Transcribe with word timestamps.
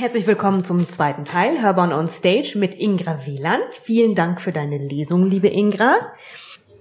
Herzlich 0.00 0.26
willkommen 0.26 0.64
zum 0.64 0.88
zweiten 0.88 1.26
Teil 1.26 1.60
Hörborn 1.60 1.92
on 1.92 2.08
Stage 2.08 2.54
mit 2.56 2.74
Ingra 2.74 3.26
Wieland. 3.26 3.74
Vielen 3.84 4.14
Dank 4.14 4.40
für 4.40 4.50
deine 4.50 4.78
Lesung, 4.78 5.28
liebe 5.28 5.48
Ingra. 5.48 5.94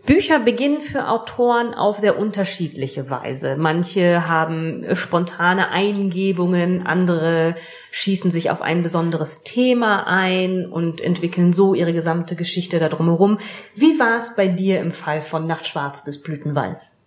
Bücher 0.06 0.40
beginnen 0.40 0.80
für 0.80 1.10
Autoren 1.10 1.74
auf 1.74 2.00
sehr 2.00 2.18
unterschiedliche 2.18 3.10
Weise. 3.10 3.58
Manche 3.58 4.30
haben 4.30 4.86
spontane 4.96 5.68
Eingebungen, 5.70 6.88
andere 6.88 7.56
schießen 7.92 8.32
sich 8.32 8.52
auf 8.52 8.62
ein 8.62 8.84
besonderes 8.84 9.44
Thema 9.44 10.08
ein 10.08 10.66
und 10.66 11.02
entwickeln 11.02 11.52
so 11.52 11.74
ihre 11.74 11.92
gesamte 11.92 12.38
Geschichte 12.38 12.80
da 12.80 12.88
drumherum. 12.88 13.40
Wie 13.76 14.00
war 14.00 14.18
es 14.18 14.34
bei 14.38 14.48
dir 14.48 14.80
im 14.80 14.94
Fall 14.94 15.22
von 15.22 15.46
Nachtschwarz 15.46 16.06
bis 16.06 16.22
Blütenweiß? 16.22 17.02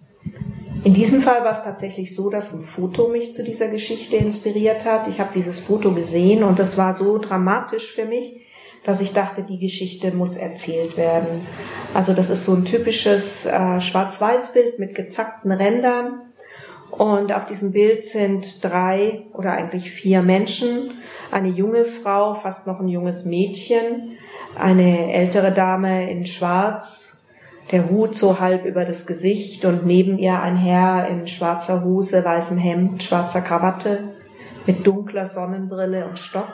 In 0.85 0.95
diesem 0.95 1.21
Fall 1.21 1.45
war 1.45 1.53
es 1.53 1.63
tatsächlich 1.63 2.15
so, 2.15 2.29
dass 2.29 2.53
ein 2.53 2.61
Foto 2.61 3.07
mich 3.09 3.35
zu 3.35 3.45
dieser 3.45 3.69
Geschichte 3.69 4.17
inspiriert 4.17 4.85
hat. 4.85 5.07
Ich 5.07 5.21
habe 5.21 5.31
dieses 5.33 5.61
Foto 5.61 5.93
gesehen 5.93 6.43
und 6.43 6.59
das 6.59 6.77
war 6.77 6.93
so 6.93 7.19
dramatisch 7.19 7.95
für 7.95 8.05
mich, 8.05 8.41
dass 8.83 9.01
ich 9.01 9.13
dachte, 9.13 9.45
die 9.45 9.61
Geschichte 9.61 10.11
muss 10.11 10.37
erzählt 10.37 10.97
werden. 10.97 11.47
Also 11.95 12.15
das 12.15 12.31
ist 12.31 12.45
so 12.45 12.55
ein 12.55 12.65
typisches 12.65 13.47
äh, 13.47 13.81
Schwarz-Weiß-Bild 13.81 14.81
mit 14.81 14.97
gezackten 14.97 15.53
Rändern. 15.53 16.23
Und 16.91 17.33
auf 17.33 17.47
diesem 17.47 17.73
Bild 17.73 18.05
sind 18.05 18.63
drei 18.65 19.23
oder 19.35 19.53
eigentlich 19.53 19.91
vier 19.91 20.21
Menschen. 20.21 20.91
Eine 21.31 21.49
junge 21.49 21.85
Frau, 21.85 22.35
fast 22.35 22.67
noch 22.67 22.81
ein 22.81 22.89
junges 22.89 23.25
Mädchen, 23.25 24.19
eine 24.57 25.13
ältere 25.13 25.53
Dame 25.53 26.11
in 26.11 26.27
Schwarz, 26.27 27.22
der 27.73 27.89
Hut 27.89 28.15
so 28.15 28.39
halb 28.39 28.67
über 28.67 28.85
das 28.85 29.07
Gesicht 29.07 29.65
und 29.65 29.87
neben 29.87 30.19
ihr 30.19 30.41
ein 30.41 30.57
Herr 30.57 31.09
in 31.09 31.27
schwarzer 31.27 31.83
Hose, 31.85 32.23
weißem 32.23 32.59
Hemd, 32.59 33.03
schwarzer 33.03 33.41
Krawatte 33.41 34.15
mit 34.67 34.87
dunkler 34.87 35.27
Sonnenbrille 35.27 36.07
und 36.07 36.19
Stock. 36.19 36.53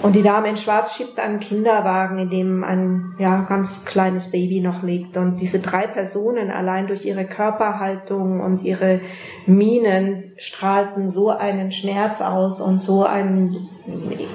Und 0.00 0.14
die 0.14 0.22
Dame 0.22 0.48
in 0.48 0.56
Schwarz 0.56 0.94
schiebt 0.94 1.18
einen 1.18 1.40
Kinderwagen, 1.40 2.20
in 2.20 2.30
dem 2.30 2.62
ein 2.62 3.14
ja, 3.18 3.40
ganz 3.42 3.84
kleines 3.84 4.30
Baby 4.30 4.60
noch 4.60 4.84
liegt. 4.84 5.16
Und 5.16 5.40
diese 5.40 5.58
drei 5.58 5.88
Personen 5.88 6.52
allein 6.52 6.86
durch 6.86 7.04
ihre 7.04 7.24
Körperhaltung 7.24 8.40
und 8.40 8.62
ihre 8.62 9.00
Minen 9.46 10.32
strahlten 10.36 11.10
so 11.10 11.30
einen 11.30 11.72
Schmerz 11.72 12.20
aus 12.20 12.60
und 12.60 12.80
so 12.80 13.04
ein 13.04 13.56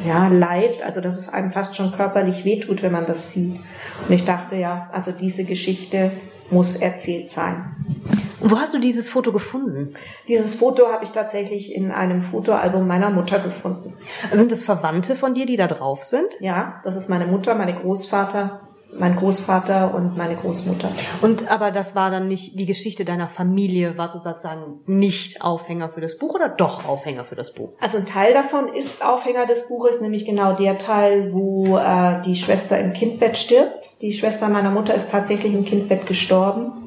ja, 0.05 0.27
Leid, 0.27 0.83
also 0.83 0.99
dass 0.99 1.17
es 1.17 1.29
einem 1.29 1.49
fast 1.49 1.77
schon 1.77 1.93
körperlich 1.93 2.43
wehtut, 2.43 2.83
wenn 2.83 2.91
man 2.91 3.05
das 3.05 3.31
sieht. 3.31 3.55
Und 4.07 4.13
ich 4.13 4.25
dachte, 4.25 4.57
ja, 4.57 4.89
also 4.91 5.11
diese 5.11 5.45
Geschichte 5.45 6.11
muss 6.51 6.75
erzählt 6.75 7.29
sein. 7.29 8.22
Und 8.43 8.51
wo 8.51 8.59
hast 8.59 8.73
du 8.73 8.79
dieses 8.79 9.09
Foto 9.09 9.31
gefunden? 9.31 9.93
Dieses 10.27 10.53
Foto 10.55 10.91
habe 10.91 11.05
ich 11.05 11.11
tatsächlich 11.11 11.73
in 11.73 11.91
einem 11.91 12.19
Fotoalbum 12.19 12.85
meiner 12.85 13.09
Mutter 13.09 13.39
gefunden. 13.39 13.95
Sind 14.33 14.51
es 14.51 14.65
Verwandte 14.65 15.15
von 15.15 15.33
dir, 15.33 15.45
die 15.45 15.55
da 15.55 15.67
drauf 15.67 16.03
sind? 16.03 16.27
Ja, 16.41 16.81
das 16.83 16.97
ist 16.97 17.09
meine 17.09 17.25
Mutter, 17.25 17.55
meine 17.55 17.73
Großvater, 17.73 18.59
mein 18.99 19.15
Großvater 19.15 19.95
und 19.95 20.17
meine 20.17 20.35
Großmutter. 20.35 20.89
Und 21.21 21.49
aber 21.49 21.71
das 21.71 21.95
war 21.95 22.11
dann 22.11 22.27
nicht 22.27 22.59
die 22.59 22.65
Geschichte 22.65 23.05
deiner 23.05 23.29
Familie, 23.29 23.97
war 23.97 24.11
sozusagen 24.11 24.81
nicht 24.87 25.41
Aufhänger 25.41 25.87
für 25.87 26.01
das 26.01 26.17
Buch 26.17 26.35
oder 26.35 26.49
doch 26.49 26.85
Aufhänger 26.85 27.23
für 27.23 27.35
das 27.35 27.53
Buch? 27.53 27.69
Also 27.79 27.97
ein 27.97 28.05
Teil 28.05 28.33
davon 28.33 28.67
ist 28.73 29.05
Aufhänger 29.05 29.45
des 29.45 29.69
Buches, 29.69 30.01
nämlich 30.01 30.25
genau 30.25 30.57
der 30.57 30.77
Teil, 30.77 31.31
wo 31.31 31.77
äh, 31.77 32.21
die 32.25 32.35
Schwester 32.35 32.77
im 32.77 32.91
Kindbett 32.91 33.37
stirbt. 33.37 33.89
Die 34.01 34.11
Schwester 34.11 34.49
meiner 34.49 34.69
Mutter 34.69 34.93
ist 34.93 35.11
tatsächlich 35.11 35.53
im 35.53 35.63
Kindbett 35.63 36.05
gestorben. 36.07 36.82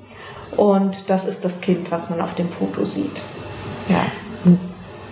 Und 0.56 1.10
das 1.10 1.26
ist 1.26 1.44
das 1.44 1.60
Kind, 1.60 1.90
was 1.90 2.10
man 2.10 2.20
auf 2.20 2.34
dem 2.34 2.48
Foto 2.48 2.84
sieht. 2.84 3.20
Ja. 3.88 4.06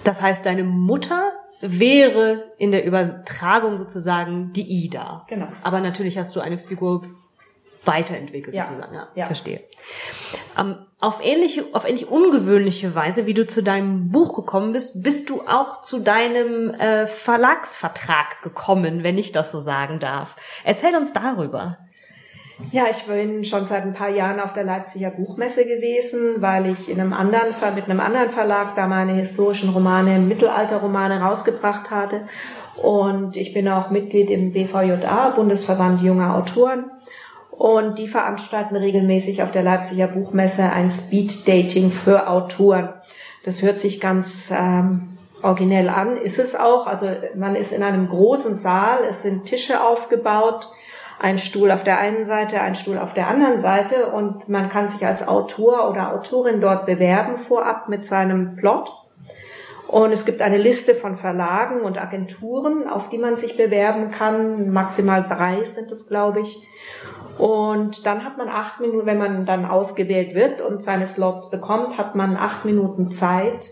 Das 0.05 0.20
heißt, 0.20 0.45
deine 0.47 0.64
Mutter 0.64 1.33
wäre 1.61 2.53
in 2.59 2.70
der 2.70 2.84
Übertragung 2.84 3.78
sozusagen 3.78 4.53
die 4.53 4.84
Ida. 4.84 5.25
Genau. 5.28 5.48
Aber 5.62 5.81
natürlich 5.81 6.19
hast 6.19 6.37
du 6.37 6.41
eine 6.41 6.59
Figur 6.59 7.05
weiterentwickelt 7.84 8.55
ja. 8.55 8.67
sozusagen. 8.67 8.95
Ja, 8.95 9.09
ja. 9.15 9.27
verstehe. 9.27 9.62
Ähm, 10.59 10.77
auf 11.00 11.21
ähnliche, 11.22 11.66
auf 11.72 11.84
ähnlich 11.84 12.09
ungewöhnliche 12.09 12.94
Weise, 12.94 13.26
wie 13.26 13.34
du 13.34 13.47
zu 13.47 13.62
deinem 13.62 14.11
Buch 14.11 14.34
gekommen 14.34 14.72
bist, 14.72 15.03
bist 15.03 15.28
du 15.28 15.43
auch 15.43 15.82
zu 15.82 15.99
deinem 15.99 16.71
äh, 16.71 17.06
Verlagsvertrag 17.06 18.43
gekommen, 18.43 19.03
wenn 19.03 19.19
ich 19.19 19.32
das 19.32 19.53
so 19.53 19.61
sagen 19.61 20.00
darf. 20.00 20.34
Erzähl 20.65 20.97
uns 20.97 21.12
darüber. 21.12 21.78
Ja, 22.70 22.84
ich 22.88 23.04
bin 23.04 23.44
schon 23.44 23.65
seit 23.65 23.82
ein 23.82 23.94
paar 23.94 24.10
Jahren 24.10 24.38
auf 24.38 24.53
der 24.53 24.62
Leipziger 24.62 25.10
Buchmesse 25.10 25.65
gewesen, 25.65 26.37
weil 26.41 26.70
ich 26.70 26.88
in 26.88 27.00
einem 27.00 27.12
anderen 27.12 27.48
mit 27.75 27.84
einem 27.84 28.00
anderen 28.00 28.31
Verlag 28.31 28.76
da 28.76 28.87
meine 28.87 29.15
historischen 29.15 29.70
Romane, 29.70 30.20
Mittelalterromane 30.20 31.20
rausgebracht 31.20 31.91
hatte. 31.91 32.22
Und 32.81 33.37
ich 33.37 33.53
bin 33.53 33.69
auch 33.69 33.91
Mitglied 33.91 34.31
im 34.31 34.53
BVJA, 34.53 35.31
Bundesverband 35.31 36.03
junger 36.03 36.37
Autoren. 36.37 36.91
Und 37.50 37.98
die 37.98 38.09
veranstalten 38.09 38.76
regelmäßig 38.76 39.43
auf 39.43 39.53
der 39.53 39.62
Leipziger 39.62 40.09
Buchmesse 40.09 40.64
ein 40.72 40.91
Speed-Dating 40.91 41.91
für 41.91 42.28
Autoren. 42.28 42.88
Das 43.44 43.62
hört 43.62 43.78
sich 43.78 44.00
ganz 44.00 44.53
ähm, 44.56 45.19
originell 45.43 45.88
an, 45.88 46.16
ist 46.16 46.38
es 46.38 46.56
auch. 46.56 46.87
Also 46.87 47.09
man 47.37 47.54
ist 47.54 47.72
in 47.72 47.82
einem 47.82 48.09
großen 48.09 48.54
Saal, 48.54 49.00
es 49.09 49.22
sind 49.22 49.44
Tische 49.44 49.84
aufgebaut, 49.84 50.69
ein 51.19 51.38
Stuhl 51.38 51.70
auf 51.70 51.84
der 51.84 51.98
einen 51.98 52.25
Seite, 52.25 52.60
ein 52.60 52.75
Stuhl 52.75 52.98
auf 52.98 53.14
der 53.14 53.28
anderen 53.28 53.58
Seite 53.58 54.06
und 54.06 54.48
man 54.48 54.69
kann 54.69 54.88
sich 54.88 55.06
als 55.06 55.26
Autor 55.26 55.88
oder 55.91 56.12
Autorin 56.12 56.60
dort 56.60 56.86
bewerben 56.86 57.38
vorab 57.38 57.88
mit 57.88 58.04
seinem 58.04 58.56
Plot. 58.56 58.92
Und 59.86 60.12
es 60.12 60.25
gibt 60.25 60.42
eine 60.42 60.58
Liste 60.58 60.94
von 60.94 61.16
Verlagen 61.16 61.82
und 61.82 61.98
Agenturen, 61.98 62.88
auf 62.88 63.10
die 63.10 63.19
man 63.19 63.36
sich 63.36 63.56
bewerben 63.56 64.10
kann. 64.10 64.70
Maximal 64.70 65.22
drei 65.22 65.62
sind 65.64 65.91
es, 65.92 66.08
glaube 66.08 66.41
ich. 66.41 66.66
Und 67.38 68.06
dann 68.06 68.25
hat 68.25 68.36
man 68.38 68.48
acht 68.48 68.81
Minuten, 68.81 69.06
wenn 69.06 69.19
man 69.19 69.46
dann 69.46 69.64
ausgewählt 69.64 70.34
wird 70.34 70.60
und 70.60 70.82
seine 70.82 71.06
Slots 71.06 71.50
bekommt, 71.50 71.98
hat 71.98 72.14
man 72.14 72.36
acht 72.36 72.64
Minuten 72.64 73.10
Zeit, 73.10 73.70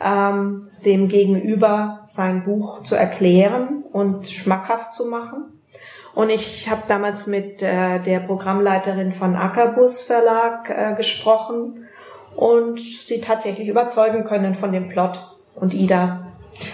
ähm, 0.00 0.64
dem 0.84 1.08
Gegenüber 1.08 2.00
sein 2.06 2.44
Buch 2.44 2.82
zu 2.82 2.94
erklären 2.94 3.84
und 3.92 4.28
schmackhaft 4.28 4.92
zu 4.92 5.06
machen. 5.06 5.53
Und 6.14 6.30
ich 6.30 6.70
habe 6.70 6.82
damals 6.86 7.26
mit 7.26 7.60
äh, 7.62 7.98
der 7.98 8.20
Programmleiterin 8.20 9.12
von 9.12 9.34
Ackerbus 9.34 10.02
Verlag 10.02 10.70
äh, 10.70 10.94
gesprochen 10.94 11.88
und 12.36 12.78
sie 12.78 13.20
tatsächlich 13.20 13.68
überzeugen 13.68 14.24
können 14.24 14.54
von 14.54 14.72
dem 14.72 14.88
Plot 14.88 15.18
und 15.56 15.74
Ida. 15.74 16.26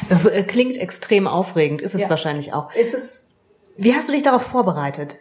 Das 0.09 0.27
äh, 0.27 0.43
klingt 0.43 0.77
extrem 0.77 1.27
aufregend, 1.27 1.81
ist 1.81 1.95
es 1.95 2.03
ja. 2.03 2.11
wahrscheinlich 2.11 2.53
auch. 2.53 2.75
Ist 2.75 2.95
es. 2.95 3.28
Wie 3.77 3.95
hast 3.95 4.09
du 4.09 4.12
dich 4.12 4.23
darauf 4.23 4.43
vorbereitet? 4.43 5.19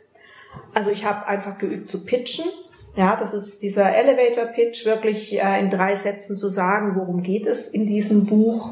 Also 0.73 0.91
ich 0.91 1.05
habe 1.05 1.25
einfach 1.27 1.57
geübt 1.57 1.89
zu 1.89 2.05
pitchen. 2.05 2.45
Ja, 2.95 3.15
das 3.15 3.33
ist 3.33 3.61
dieser 3.61 3.95
Elevator 3.95 4.45
Pitch, 4.45 4.85
wirklich 4.85 5.39
äh, 5.39 5.59
in 5.59 5.69
drei 5.69 5.95
Sätzen 5.95 6.35
zu 6.35 6.49
sagen, 6.49 6.95
worum 6.95 7.23
geht 7.23 7.47
es 7.47 7.67
in 7.69 7.85
diesem 7.85 8.25
Buch 8.25 8.71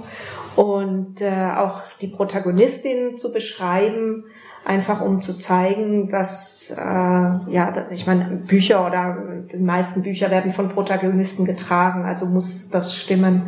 und 0.58 1.22
äh, 1.22 1.52
auch 1.56 1.82
die 2.02 2.08
Protagonistin 2.08 3.16
zu 3.18 3.32
beschreiben, 3.32 4.26
einfach 4.68 5.00
um 5.00 5.22
zu 5.22 5.40
zeigen, 5.40 6.10
dass 6.10 6.72
äh, 6.72 6.82
ja, 6.82 7.88
ich 7.90 8.06
meine, 8.06 8.26
Bücher 8.36 8.86
oder 8.86 9.18
die 9.52 9.58
meisten 9.58 10.04
Bücher 10.04 10.30
werden 10.30 10.52
von 10.52 10.68
Protagonisten 10.68 11.46
getragen, 11.46 12.04
also 12.04 12.26
muss 12.26 12.70
das 12.70 12.94
stimmen. 12.94 13.44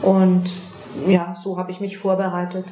Und 0.00 0.44
ja, 1.06 1.34
so 1.34 1.58
habe 1.58 1.72
ich 1.72 1.80
mich 1.80 1.98
vorbereitet. 1.98 2.64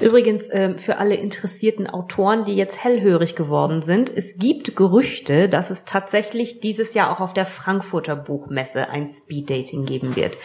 Übrigens 0.00 0.48
äh, 0.48 0.78
für 0.78 0.96
alle 0.96 1.14
interessierten 1.14 1.88
Autoren, 1.88 2.44
die 2.46 2.54
jetzt 2.54 2.82
hellhörig 2.82 3.36
geworden 3.36 3.82
sind, 3.82 4.10
es 4.10 4.38
gibt 4.38 4.74
Gerüchte, 4.74 5.48
dass 5.48 5.70
es 5.70 5.84
tatsächlich 5.84 6.60
dieses 6.60 6.94
Jahr 6.94 7.12
auch 7.12 7.20
auf 7.20 7.34
der 7.34 7.46
Frankfurter 7.46 8.16
Buchmesse 8.16 8.88
ein 8.88 9.06
Speeddating 9.06 9.84
geben 9.84 10.16
wird. 10.16 10.38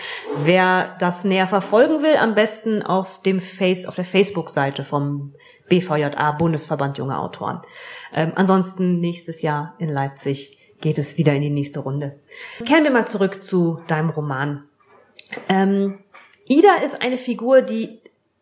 Wer 0.44 0.96
das 1.00 1.24
näher 1.24 1.48
verfolgen 1.48 2.02
will, 2.02 2.18
am 2.18 2.36
besten 2.36 2.84
auf 2.84 3.22
dem 3.22 3.40
Face 3.40 3.86
auf 3.86 3.96
der 3.96 4.06
Facebook-Seite 4.06 4.84
vom 4.84 5.34
BVJA, 5.70 6.32
Bundesverband 6.32 6.98
junger 6.98 7.20
Autoren. 7.20 7.62
Ähm, 8.14 8.34
ansonsten 8.36 9.00
nächstes 9.00 9.42
Jahr 9.42 9.76
in 9.78 9.90
Leipzig 9.90 10.58
geht 10.82 10.98
es 10.98 11.18
wieder 11.18 11.34
in 11.34 11.42
die 11.42 11.50
nächste 11.50 11.82
Runde. 11.82 12.20
Kehren 12.66 12.84
wir 12.84 12.92
mal 12.92 13.08
zurück 13.08 13.44
zu 13.44 13.80
deinem 13.88 14.10
Roman. 14.10 14.64
Ähm, 15.48 16.00
Ida 16.48 16.76
ist 16.84 17.02
eine 17.02 17.18
Figur, 17.18 17.62
die 17.62 18.00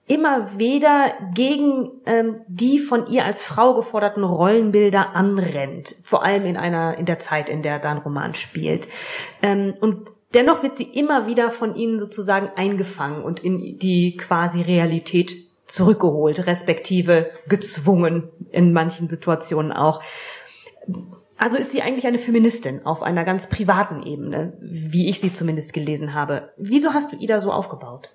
immer 0.07 0.57
wieder 0.57 1.13
gegen 1.33 1.91
ähm, 2.05 2.41
die 2.47 2.79
von 2.79 3.07
ihr 3.07 3.25
als 3.25 3.43
Frau 3.43 3.73
geforderten 3.75 4.23
Rollenbilder 4.23 5.15
anrennt, 5.15 5.95
vor 6.03 6.23
allem 6.23 6.45
in 6.45 6.55
einer 6.55 6.97
in 6.97 7.05
der 7.05 7.19
Zeit, 7.19 7.49
in 7.49 7.61
der 7.61 7.79
dein 7.79 7.97
Roman 7.97 8.33
spielt. 8.33 8.87
Ähm, 9.41 9.73
und 9.81 10.09
dennoch 10.33 10.63
wird 10.63 10.77
sie 10.77 10.85
immer 10.85 11.27
wieder 11.27 11.51
von 11.51 11.75
ihnen 11.75 11.99
sozusagen 11.99 12.49
eingefangen 12.55 13.23
und 13.23 13.41
in 13.41 13.77
die 13.79 14.15
quasi 14.15 14.61
Realität 14.61 15.35
zurückgeholt, 15.67 16.47
respektive 16.47 17.31
gezwungen 17.47 18.29
in 18.51 18.73
manchen 18.73 19.09
Situationen 19.09 19.71
auch. 19.71 20.01
Also 21.37 21.57
ist 21.57 21.71
sie 21.71 21.81
eigentlich 21.81 22.07
eine 22.07 22.17
Feministin 22.17 22.85
auf 22.85 23.03
einer 23.03 23.23
ganz 23.23 23.47
privaten 23.47 24.03
Ebene, 24.03 24.57
wie 24.59 25.07
ich 25.07 25.19
sie 25.19 25.31
zumindest 25.31 25.73
gelesen 25.73 26.13
habe. 26.13 26.53
Wieso 26.57 26.93
hast 26.93 27.11
du 27.11 27.17
Ida 27.17 27.39
so 27.39 27.51
aufgebaut? 27.51 28.09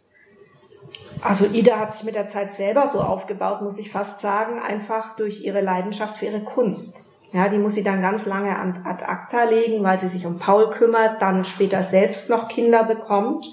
Also 1.21 1.47
Ida 1.47 1.79
hat 1.79 1.93
sich 1.93 2.05
mit 2.05 2.17
der 2.17 2.27
Zeit 2.27 2.53
selber 2.53 2.89
so 2.89 3.01
aufgebaut, 3.01 3.63
muss 3.63 3.79
ich 3.79 3.91
fast 3.91 4.21
sagen, 4.21 4.61
einfach 4.61 5.15
durch 5.15 5.45
ihre 5.45 5.61
Leidenschaft 5.61 6.17
für 6.17 6.27
ihre 6.27 6.43
Kunst. 6.43 7.07
Ja, 7.33 7.49
die 7.49 7.59
muss 7.59 7.75
sie 7.75 7.85
dann 7.85 8.03
ganz 8.03 8.27
lange 8.27 8.59
an 8.59 8.83
ad 8.85 9.05
acta 9.05 9.45
legen, 9.45 9.83
weil 9.85 9.99
sie 9.99 10.09
sich 10.09 10.27
um 10.27 10.39
Paul 10.39 10.71
kümmert, 10.71 11.23
dann 11.23 11.45
später 11.45 11.83
selbst 11.83 12.29
noch 12.29 12.49
Kinder 12.49 12.85
bekommt. 12.85 13.47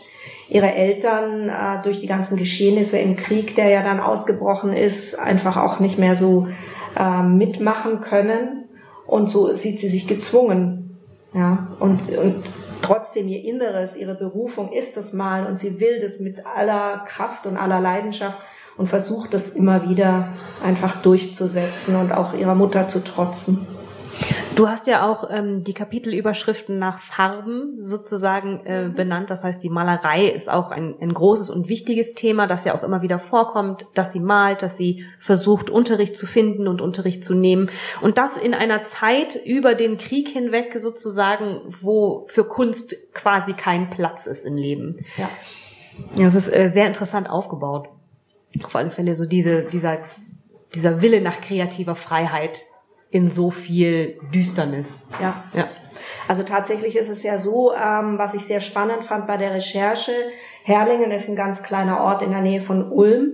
Ihre 0.50 0.74
Eltern 0.74 1.50
äh, 1.50 1.84
durch 1.84 2.00
die 2.00 2.08
ganzen 2.08 2.36
Geschehnisse 2.36 2.98
im 2.98 3.16
Krieg, 3.16 3.56
der 3.56 3.70
ja 3.70 3.84
dann 3.84 4.00
ausgebrochen 4.00 4.74
ist, 4.74 5.18
einfach 5.18 5.58
auch 5.58 5.80
nicht 5.80 6.00
mehr 6.00 6.16
so 6.16 6.48
äh, 6.98 7.22
mitmachen 7.22 8.00
können. 8.00 8.66
Und 9.06 9.30
so 9.30 9.54
sieht 9.54 9.80
sie 9.80 9.90
sich 9.90 10.08
gezwungen. 10.08 10.98
Ja, 11.34 11.68
und, 11.80 12.02
und 12.18 12.44
trotzdem 12.82 13.28
ihr 13.28 13.44
Inneres, 13.44 13.96
ihre 13.96 14.16
Berufung 14.16 14.72
ist 14.72 14.98
das 14.98 15.14
Mal 15.14 15.46
und 15.46 15.60
sie 15.60 15.80
will 15.80 16.02
das 16.02 16.20
mit 16.20 16.44
aller 16.46 17.06
Kraft 17.08 17.46
und 17.46 17.56
aller 17.56 17.80
Leidenschaft 17.80 18.40
und 18.78 18.88
versucht 18.88 19.36
das 19.36 19.50
immer 19.50 19.88
wieder 19.88 20.30
einfach 20.64 21.02
durchzusetzen 21.04 21.96
und 21.96 22.12
auch 22.12 22.34
ihrer 22.34 22.56
Mutter 22.56 22.88
zu 22.88 23.04
trotzen. 23.04 23.68
Du 24.56 24.68
hast 24.68 24.88
ja 24.88 25.10
auch 25.10 25.30
ähm, 25.30 25.64
die 25.64 25.74
Kapitelüberschriften 25.74 26.80
nach 26.80 27.00
Farben 27.00 27.76
sozusagen 27.80 28.66
äh, 28.66 28.88
mhm. 28.88 28.96
benannt. 28.96 29.30
Das 29.30 29.44
heißt, 29.44 29.64
die 29.64 29.70
Malerei 29.70 30.28
ist 30.28 30.50
auch 30.50 30.72
ein, 30.72 30.96
ein 31.00 31.14
großes 31.14 31.50
und 31.50 31.70
wichtiges 31.70 32.14
Thema, 32.14 32.48
das 32.48 32.66
ja 32.66 32.78
auch 32.78 32.84
immer 32.84 33.02
wieder 33.02 33.20
vorkommt, 33.20 33.86
dass 33.94 34.12
sie 34.12 34.20
malt, 34.20 34.62
dass 34.62 34.76
sie 34.76 35.06
versucht, 35.20 35.70
Unterricht 35.70 36.18
zu 36.18 36.26
finden 36.26 36.68
und 36.68 36.82
Unterricht 36.82 37.24
zu 37.24 37.36
nehmen. 37.36 37.70
Und 38.02 38.18
das 38.18 38.38
in 38.38 38.54
einer 38.54 38.86
Zeit 38.86 39.40
über 39.46 39.76
den 39.76 39.98
Krieg 39.98 40.30
hinweg 40.30 40.78
sozusagen, 40.78 41.62
wo 41.82 42.26
für 42.28 42.44
Kunst 42.44 42.96
quasi 43.14 43.54
kein 43.54 43.90
Platz 43.90 44.26
ist 44.26 44.46
im 44.46 44.56
Leben. 44.58 45.06
Ja. 45.18 45.30
Das 46.18 46.36
ist 46.36 46.54
äh, 46.54 46.70
sehr 46.70 46.88
interessant 46.88 47.30
aufgebaut. 47.30 47.88
Auf 48.64 48.76
alle 48.76 48.92
Fälle 48.92 49.16
so 49.16 49.26
diese, 49.26 49.64
dieser, 49.64 50.00
dieser 50.74 51.02
Wille 51.02 51.22
nach 51.22 51.42
kreativer 51.42 51.96
Freiheit, 51.96 52.62
in 53.12 53.32
so 53.32 53.50
viel 53.50 54.20
Düsternis. 54.34 55.08
Ja. 55.22 55.44
ja. 55.54 55.68
Also 56.28 56.44
tatsächlich 56.44 56.96
ist 56.96 57.10
es 57.10 57.24
ja 57.24 57.38
so, 57.38 57.74
ähm, 57.74 58.18
was 58.18 58.36
ich 58.36 58.46
sehr 58.46 58.62
spannend 58.62 59.04
fand 59.04 59.26
bei 59.26 59.38
der 59.38 59.54
Recherche, 59.54 60.12
Herlingen 60.64 61.12
ist 61.12 61.28
ein 61.28 61.36
ganz 61.36 61.64
kleiner 61.64 62.02
Ort 62.02 62.22
in 62.22 62.32
der 62.32 62.42
Nähe 62.42 62.62
von 62.62 62.92
Ulm. 62.92 63.34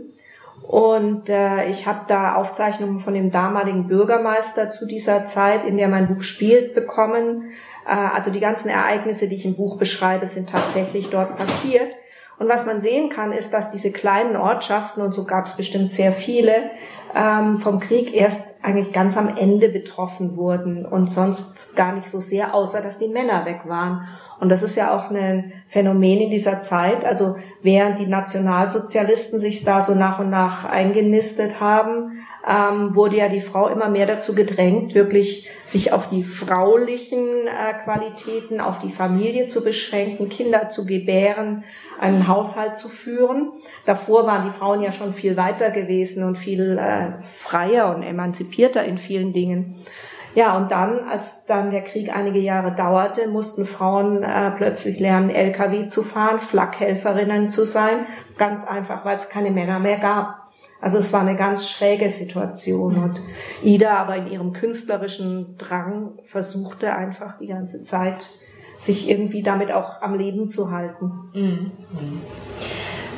Und 0.67 1.29
äh, 1.29 1.67
ich 1.69 1.85
habe 1.85 2.05
da 2.07 2.35
Aufzeichnungen 2.35 2.99
von 2.99 3.13
dem 3.13 3.29
damaligen 3.29 3.87
Bürgermeister 3.87 4.71
zu 4.71 4.87
dieser 4.87 5.25
Zeit, 5.25 5.65
in 5.65 5.77
der 5.77 5.89
mein 5.89 6.07
Buch 6.07 6.23
spielt, 6.23 6.73
bekommen. 6.73 7.51
Äh, 7.85 7.93
also 7.93 8.31
die 8.31 8.39
ganzen 8.39 8.69
Ereignisse, 8.69 9.27
die 9.27 9.35
ich 9.35 9.45
im 9.45 9.55
Buch 9.55 9.77
beschreibe, 9.77 10.25
sind 10.25 10.49
tatsächlich 10.49 11.09
dort 11.09 11.35
passiert. 11.37 11.93
Und 12.37 12.49
was 12.49 12.65
man 12.65 12.79
sehen 12.79 13.09
kann, 13.09 13.31
ist, 13.31 13.53
dass 13.53 13.71
diese 13.71 13.91
kleinen 13.91 14.35
Ortschaften, 14.35 15.01
und 15.01 15.13
so 15.13 15.23
gab 15.25 15.45
es 15.45 15.55
bestimmt 15.55 15.91
sehr 15.91 16.11
viele, 16.11 16.71
ähm, 17.15 17.55
vom 17.55 17.79
Krieg 17.79 18.13
erst 18.13 18.63
eigentlich 18.63 18.91
ganz 18.91 19.17
am 19.17 19.37
Ende 19.37 19.69
betroffen 19.69 20.35
wurden 20.35 20.85
und 20.85 21.09
sonst 21.09 21.75
gar 21.75 21.93
nicht 21.93 22.09
so 22.09 22.19
sehr, 22.19 22.53
außer 22.53 22.81
dass 22.81 22.99
die 22.99 23.07
Männer 23.07 23.45
weg 23.45 23.61
waren. 23.65 24.07
Und 24.39 24.49
das 24.49 24.63
ist 24.63 24.75
ja 24.75 24.93
auch 24.93 25.11
ein 25.11 25.53
Phänomen 25.67 26.19
in 26.19 26.29
dieser 26.29 26.61
Zeit. 26.61 27.05
Also 27.05 27.37
während 27.61 27.99
die 27.99 28.07
Nationalsozialisten 28.07 29.39
sich 29.39 29.63
da 29.63 29.81
so 29.81 29.95
nach 29.95 30.19
und 30.19 30.29
nach 30.29 30.65
eingenistet 30.65 31.61
haben, 31.61 32.24
ähm, 32.47 32.95
wurde 32.95 33.17
ja 33.17 33.29
die 33.29 33.39
Frau 33.39 33.67
immer 33.67 33.89
mehr 33.89 34.05
dazu 34.05 34.35
gedrängt, 34.35 34.93
wirklich 34.93 35.49
sich 35.63 35.93
auf 35.93 36.09
die 36.09 36.23
fraulichen 36.23 37.47
äh, 37.47 37.73
Qualitäten, 37.83 38.61
auf 38.61 38.79
die 38.79 38.89
Familie 38.89 39.47
zu 39.47 39.63
beschränken, 39.63 40.29
Kinder 40.29 40.69
zu 40.69 40.85
gebären, 40.85 41.63
einen 41.99 42.27
Haushalt 42.27 42.75
zu 42.75 42.89
führen. 42.89 43.51
Davor 43.85 44.27
waren 44.27 44.45
die 44.45 44.53
Frauen 44.53 44.81
ja 44.81 44.91
schon 44.91 45.13
viel 45.13 45.37
weiter 45.37 45.71
gewesen 45.71 46.23
und 46.23 46.37
viel 46.37 46.77
äh, 46.77 47.21
freier 47.21 47.95
und 47.95 48.03
emanzipierter 48.03 48.83
in 48.83 48.97
vielen 48.97 49.33
Dingen. 49.33 49.75
Ja, 50.35 50.57
und 50.57 50.69
dann, 50.69 50.99
als 51.09 51.45
dann 51.45 51.71
der 51.71 51.81
Krieg 51.81 52.13
einige 52.13 52.39
Jahre 52.39 52.75
dauerte, 52.75 53.29
mussten 53.29 53.65
Frauen 53.65 54.21
äh, 54.21 54.51
plötzlich 54.51 54.99
lernen, 54.99 55.29
LKW 55.29 55.87
zu 55.87 56.03
fahren, 56.03 56.41
Flakhelferinnen 56.41 57.47
zu 57.47 57.65
sein, 57.65 58.05
ganz 58.37 58.67
einfach, 58.67 59.05
weil 59.05 59.15
es 59.15 59.29
keine 59.29 59.51
Männer 59.51 59.79
mehr 59.79 59.97
gab. 59.97 60.44
Also 60.85 60.99
es 60.99 61.11
war 61.11 61.21
eine 61.21 61.35
ganz 61.35 61.67
schräge 61.67 62.11
Situation 62.11 62.95
und 62.97 63.19
Ida 63.63 63.97
aber 63.97 64.17
in 64.17 64.27
ihrem 64.27 64.53
künstlerischen 64.53 65.57
Drang 65.57 66.19
versuchte 66.25 66.93
einfach 66.93 67.39
die 67.39 67.47
ganze 67.47 67.81
Zeit 67.83 68.23
sich 68.77 69.09
irgendwie 69.09 69.41
damit 69.41 69.71
auch 69.71 70.03
am 70.03 70.13
Leben 70.13 70.47
zu 70.47 70.69
halten. 70.69 71.11
Mhm. 71.33 71.71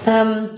Ähm, 0.07 0.49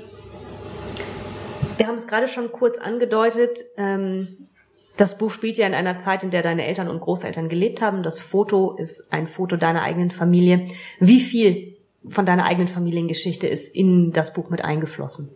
wir 1.78 1.88
haben 1.88 1.96
es 1.96 2.06
gerade 2.06 2.28
schon 2.28 2.52
kurz 2.52 2.78
angedeutet. 2.78 3.58
Ähm, 3.76 4.48
das 4.96 5.18
Buch 5.18 5.32
spielt 5.32 5.58
ja 5.58 5.66
in 5.66 5.74
einer 5.74 5.98
Zeit, 5.98 6.22
in 6.22 6.30
der 6.30 6.44
deine 6.44 6.68
Eltern 6.68 6.90
und 6.90 7.00
Großeltern 7.00 7.50
gelebt 7.50 7.82
haben. 7.82 8.04
Das 8.04 8.22
Foto 8.22 8.76
ist 8.76 9.12
ein 9.12 9.26
Foto 9.26 9.58
deiner 9.58 9.82
eigenen 9.82 10.12
Familie. 10.12 10.68
Wie 11.00 11.22
viel 11.22 11.76
von 12.08 12.28
deiner 12.28 12.46
eigenen 12.46 12.68
Familiengeschichte 12.68 13.48
ist 13.48 13.74
in 13.74 14.12
das 14.12 14.32
Buch 14.32 14.52
mit 14.52 14.64
eingeflossen? 14.64 15.36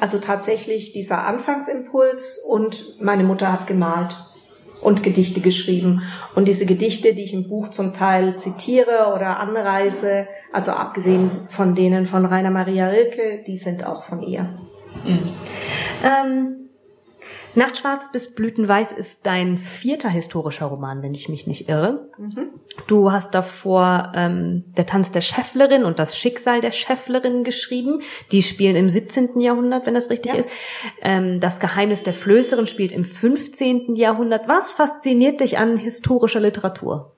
Also 0.00 0.18
tatsächlich 0.18 0.92
dieser 0.92 1.26
Anfangsimpuls 1.26 2.38
und 2.46 3.00
meine 3.00 3.24
Mutter 3.24 3.52
hat 3.52 3.66
gemalt 3.66 4.16
und 4.80 5.02
Gedichte 5.02 5.40
geschrieben. 5.40 6.02
Und 6.34 6.46
diese 6.46 6.66
Gedichte, 6.66 7.14
die 7.14 7.22
ich 7.22 7.34
im 7.34 7.48
Buch 7.48 7.68
zum 7.68 7.94
Teil 7.94 8.36
zitiere 8.36 9.12
oder 9.14 9.40
anreise, 9.40 10.28
also 10.52 10.72
abgesehen 10.72 11.48
von 11.50 11.74
denen 11.74 12.06
von 12.06 12.24
Rainer 12.24 12.50
Maria 12.50 12.88
Rilke, 12.88 13.42
die 13.46 13.56
sind 13.56 13.84
auch 13.84 14.04
von 14.04 14.22
ihr. 14.22 14.42
Mhm. 15.04 15.30
Ähm, 16.04 16.67
Nachtschwarz 17.58 18.10
bis 18.10 18.34
Blütenweiß 18.34 18.92
ist 18.92 19.26
dein 19.26 19.58
vierter 19.58 20.08
historischer 20.08 20.66
Roman, 20.66 21.02
wenn 21.02 21.12
ich 21.12 21.28
mich 21.28 21.46
nicht 21.46 21.68
irre. 21.68 22.08
Mhm. 22.16 22.50
Du 22.86 23.12
hast 23.12 23.34
davor 23.34 24.12
ähm, 24.14 24.64
Der 24.76 24.86
Tanz 24.86 25.12
der 25.12 25.20
Schäfflerin 25.20 25.84
und 25.84 25.98
das 25.98 26.16
Schicksal 26.16 26.60
der 26.60 26.70
Schäfflerin 26.70 27.44
geschrieben. 27.44 28.00
Die 28.32 28.42
spielen 28.42 28.76
im 28.76 28.88
17. 28.88 29.40
Jahrhundert, 29.40 29.84
wenn 29.86 29.94
das 29.94 30.08
richtig 30.08 30.32
ja. 30.32 30.38
ist. 30.38 30.48
Ähm, 31.02 31.40
das 31.40 31.60
Geheimnis 31.60 32.02
der 32.02 32.14
Flößerin 32.14 32.66
spielt 32.66 32.92
im 32.92 33.04
15. 33.04 33.96
Jahrhundert. 33.96 34.48
Was 34.48 34.72
fasziniert 34.72 35.40
dich 35.40 35.58
an 35.58 35.76
historischer 35.76 36.40
Literatur? 36.40 37.12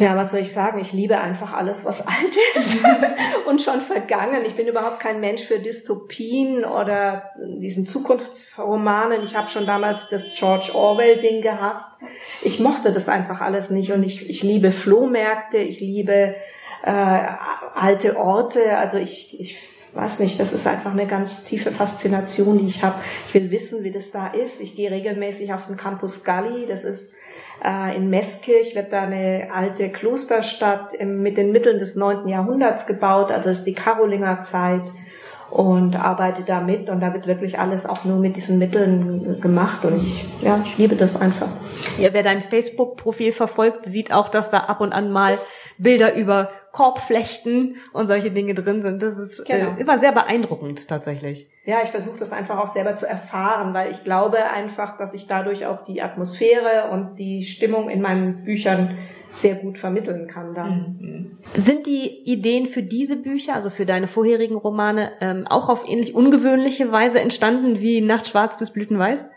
Ja, 0.00 0.16
was 0.16 0.30
soll 0.30 0.40
ich 0.40 0.50
sagen? 0.50 0.80
Ich 0.80 0.94
liebe 0.94 1.18
einfach 1.18 1.52
alles, 1.52 1.84
was 1.84 2.06
alt 2.06 2.36
ist 2.56 2.78
und 3.46 3.60
schon 3.60 3.82
vergangen. 3.82 4.46
Ich 4.46 4.56
bin 4.56 4.66
überhaupt 4.66 4.98
kein 4.98 5.20
Mensch 5.20 5.42
für 5.42 5.58
Dystopien 5.58 6.64
oder 6.64 7.32
diesen 7.36 7.86
Zukunftsromanen. 7.86 9.22
Ich 9.22 9.36
habe 9.36 9.48
schon 9.48 9.66
damals 9.66 10.08
das 10.08 10.24
George 10.34 10.70
Orwell-Ding 10.72 11.42
gehasst. 11.42 12.00
Ich 12.40 12.60
mochte 12.60 12.92
das 12.92 13.10
einfach 13.10 13.42
alles 13.42 13.68
nicht 13.68 13.92
und 13.92 14.02
ich, 14.02 14.28
ich 14.30 14.42
liebe 14.42 14.72
Flohmärkte, 14.72 15.58
ich 15.58 15.80
liebe 15.80 16.34
äh, 16.82 17.26
alte 17.74 18.16
Orte. 18.16 18.78
Also 18.78 18.96
ich, 18.96 19.38
ich 19.38 19.58
weiß 19.92 20.20
nicht, 20.20 20.40
das 20.40 20.54
ist 20.54 20.66
einfach 20.66 20.92
eine 20.92 21.06
ganz 21.06 21.44
tiefe 21.44 21.72
Faszination, 21.72 22.58
die 22.58 22.68
ich 22.68 22.82
habe. 22.82 22.94
Ich 23.28 23.34
will 23.34 23.50
wissen, 23.50 23.84
wie 23.84 23.92
das 23.92 24.10
da 24.10 24.28
ist. 24.28 24.62
Ich 24.62 24.76
gehe 24.76 24.90
regelmäßig 24.90 25.52
auf 25.52 25.66
den 25.66 25.76
Campus 25.76 26.24
Galli. 26.24 26.64
Das 26.66 26.84
ist 26.84 27.16
äh, 27.64 27.96
in 27.96 28.10
Meßkirch 28.10 28.74
wird 28.74 28.92
da 28.92 29.02
eine 29.02 29.48
alte 29.52 29.90
Klosterstadt 29.90 30.92
mit 31.04 31.36
den 31.36 31.52
Mitteln 31.52 31.78
des 31.78 31.96
neunten 31.96 32.28
Jahrhunderts 32.28 32.86
gebaut, 32.86 33.30
also 33.30 33.50
ist 33.50 33.64
die 33.64 33.74
Karolingerzeit 33.74 34.90
und 35.50 35.96
arbeite 35.96 36.44
da 36.44 36.60
mit. 36.60 36.88
Und 36.88 37.00
da 37.00 37.12
wird 37.12 37.26
wirklich 37.26 37.58
alles 37.58 37.86
auch 37.86 38.04
nur 38.04 38.18
mit 38.18 38.36
diesen 38.36 38.58
Mitteln 38.58 39.40
gemacht. 39.40 39.84
Und 39.84 40.02
ich, 40.02 40.24
ja, 40.42 40.60
ich 40.64 40.78
liebe 40.78 40.96
das 40.96 41.20
einfach. 41.20 41.48
Ja, 41.98 42.12
wer 42.12 42.22
dein 42.22 42.42
Facebook-Profil 42.42 43.32
verfolgt, 43.32 43.86
sieht 43.86 44.12
auch, 44.12 44.28
dass 44.28 44.50
da 44.50 44.58
ab 44.58 44.80
und 44.80 44.92
an 44.92 45.10
mal 45.10 45.38
Bilder 45.80 46.14
über 46.14 46.50
Korbflechten 46.72 47.76
und 47.92 48.06
solche 48.06 48.30
Dinge 48.30 48.54
drin 48.54 48.82
sind. 48.82 49.02
Das 49.02 49.18
ist 49.18 49.40
äh, 49.40 49.58
genau. 49.58 49.76
äh, 49.76 49.80
immer 49.80 49.98
sehr 49.98 50.12
beeindruckend 50.12 50.86
tatsächlich. 50.88 51.48
Ja, 51.64 51.78
ich 51.82 51.90
versuche 51.90 52.18
das 52.18 52.32
einfach 52.32 52.58
auch 52.58 52.68
selber 52.68 52.96
zu 52.96 53.06
erfahren, 53.06 53.74
weil 53.74 53.90
ich 53.90 54.04
glaube 54.04 54.44
einfach, 54.44 54.96
dass 54.96 55.14
ich 55.14 55.26
dadurch 55.26 55.66
auch 55.66 55.84
die 55.84 56.02
Atmosphäre 56.02 56.90
und 56.92 57.16
die 57.16 57.42
Stimmung 57.42 57.88
in 57.88 58.00
meinen 58.00 58.44
Büchern 58.44 58.98
sehr 59.32 59.54
gut 59.54 59.78
vermitteln 59.78 60.26
kann 60.26 60.54
dann. 60.54 60.98
Mhm. 61.00 61.38
Sind 61.54 61.86
die 61.86 62.24
Ideen 62.24 62.66
für 62.66 62.82
diese 62.82 63.16
Bücher, 63.16 63.54
also 63.54 63.70
für 63.70 63.86
deine 63.86 64.08
vorherigen 64.08 64.56
Romane, 64.56 65.12
ähm, 65.20 65.46
auch 65.46 65.68
auf 65.68 65.88
ähnlich 65.88 66.14
ungewöhnliche 66.14 66.90
Weise 66.90 67.20
entstanden 67.20 67.80
wie 67.80 68.00
Nacht 68.00 68.26
schwarz 68.26 68.58
bis 68.58 68.70
Blütenweiß? 68.70 69.28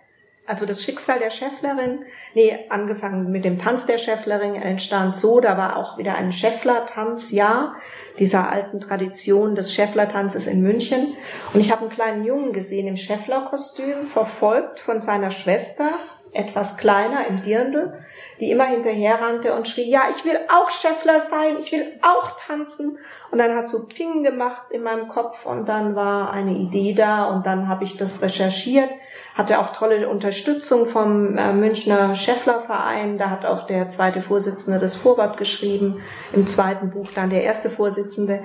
Also 0.46 0.66
das 0.66 0.84
Schicksal 0.84 1.20
der 1.20 1.30
Schäfflerin, 1.30 2.04
nee, 2.34 2.66
angefangen 2.70 3.32
mit 3.32 3.46
dem 3.46 3.60
Tanz 3.60 3.86
der 3.86 3.98
Schäfflerin 3.98 4.56
entstand 4.56 5.16
so, 5.16 5.40
da 5.40 5.58
war 5.58 5.78
auch 5.78 5.98
wieder 5.98 6.16
ein 6.16 6.34
Schäffler-Tanz, 6.34 7.32
ja, 7.32 7.76
dieser 8.20 8.52
alten 8.52 8.82
Tradition 8.82 9.56
des 9.56 9.74
Schäffler-Tanzes 9.74 10.48
in 10.48 10.62
München. 10.62 11.16
Und 11.54 11.62
ich 11.62 11.72
habe 11.72 11.82
einen 11.82 11.90
kleinen 11.90 12.26
Jungen 12.26 12.52
gesehen 12.52 12.88
im 12.88 12.98
Schäffler-Kostüm, 12.98 14.04
verfolgt 14.04 14.80
von 14.80 15.02
seiner 15.02 15.32
Schwester, 15.32 15.92
etwas 16.34 16.78
kleiner 16.78 17.28
im 17.28 17.44
Dirndl, 17.44 17.94
die 18.40 18.52
immer 18.52 18.66
hinterher 18.66 19.22
rannte 19.22 19.54
und 19.54 19.68
schrie, 19.68 19.90
ja, 19.90 20.04
ich 20.16 20.26
will 20.26 20.38
auch 20.50 20.70
Scheffler 20.72 21.20
sein, 21.20 21.58
ich 21.60 21.72
will 21.72 21.94
auch 22.02 22.38
tanzen. 22.40 22.98
Und 23.32 23.38
dann 23.38 23.56
hat 23.56 23.70
so 23.70 23.88
Ping 23.88 24.24
gemacht 24.24 24.64
in 24.72 24.84
meinem 24.84 25.08
Kopf 25.08 25.46
und 25.46 25.70
dann 25.70 25.96
war 25.96 26.32
eine 26.32 26.54
Idee 26.54 26.94
da 26.94 27.26
und 27.30 27.46
dann 27.46 27.68
habe 27.68 27.84
ich 27.84 27.96
das 27.96 28.22
recherchiert, 28.22 28.90
hatte 29.34 29.60
auch 29.60 29.74
tolle 29.74 30.08
Unterstützung 30.08 30.86
vom 30.86 31.38
äh, 31.38 31.54
Münchner 31.54 32.16
Scheffler 32.16 32.60
Verein. 32.60 33.18
Da 33.18 33.30
hat 33.30 33.46
auch 33.46 33.66
der 33.66 33.90
zweite 33.90 34.22
Vorsitzende 34.22 34.80
das 34.80 34.96
Vorwort 34.96 35.38
geschrieben, 35.38 36.02
im 36.34 36.48
zweiten 36.48 36.92
Buch 36.92 37.10
dann 37.14 37.30
der 37.30 37.44
erste 37.44 37.70
Vorsitzende. 37.70 38.44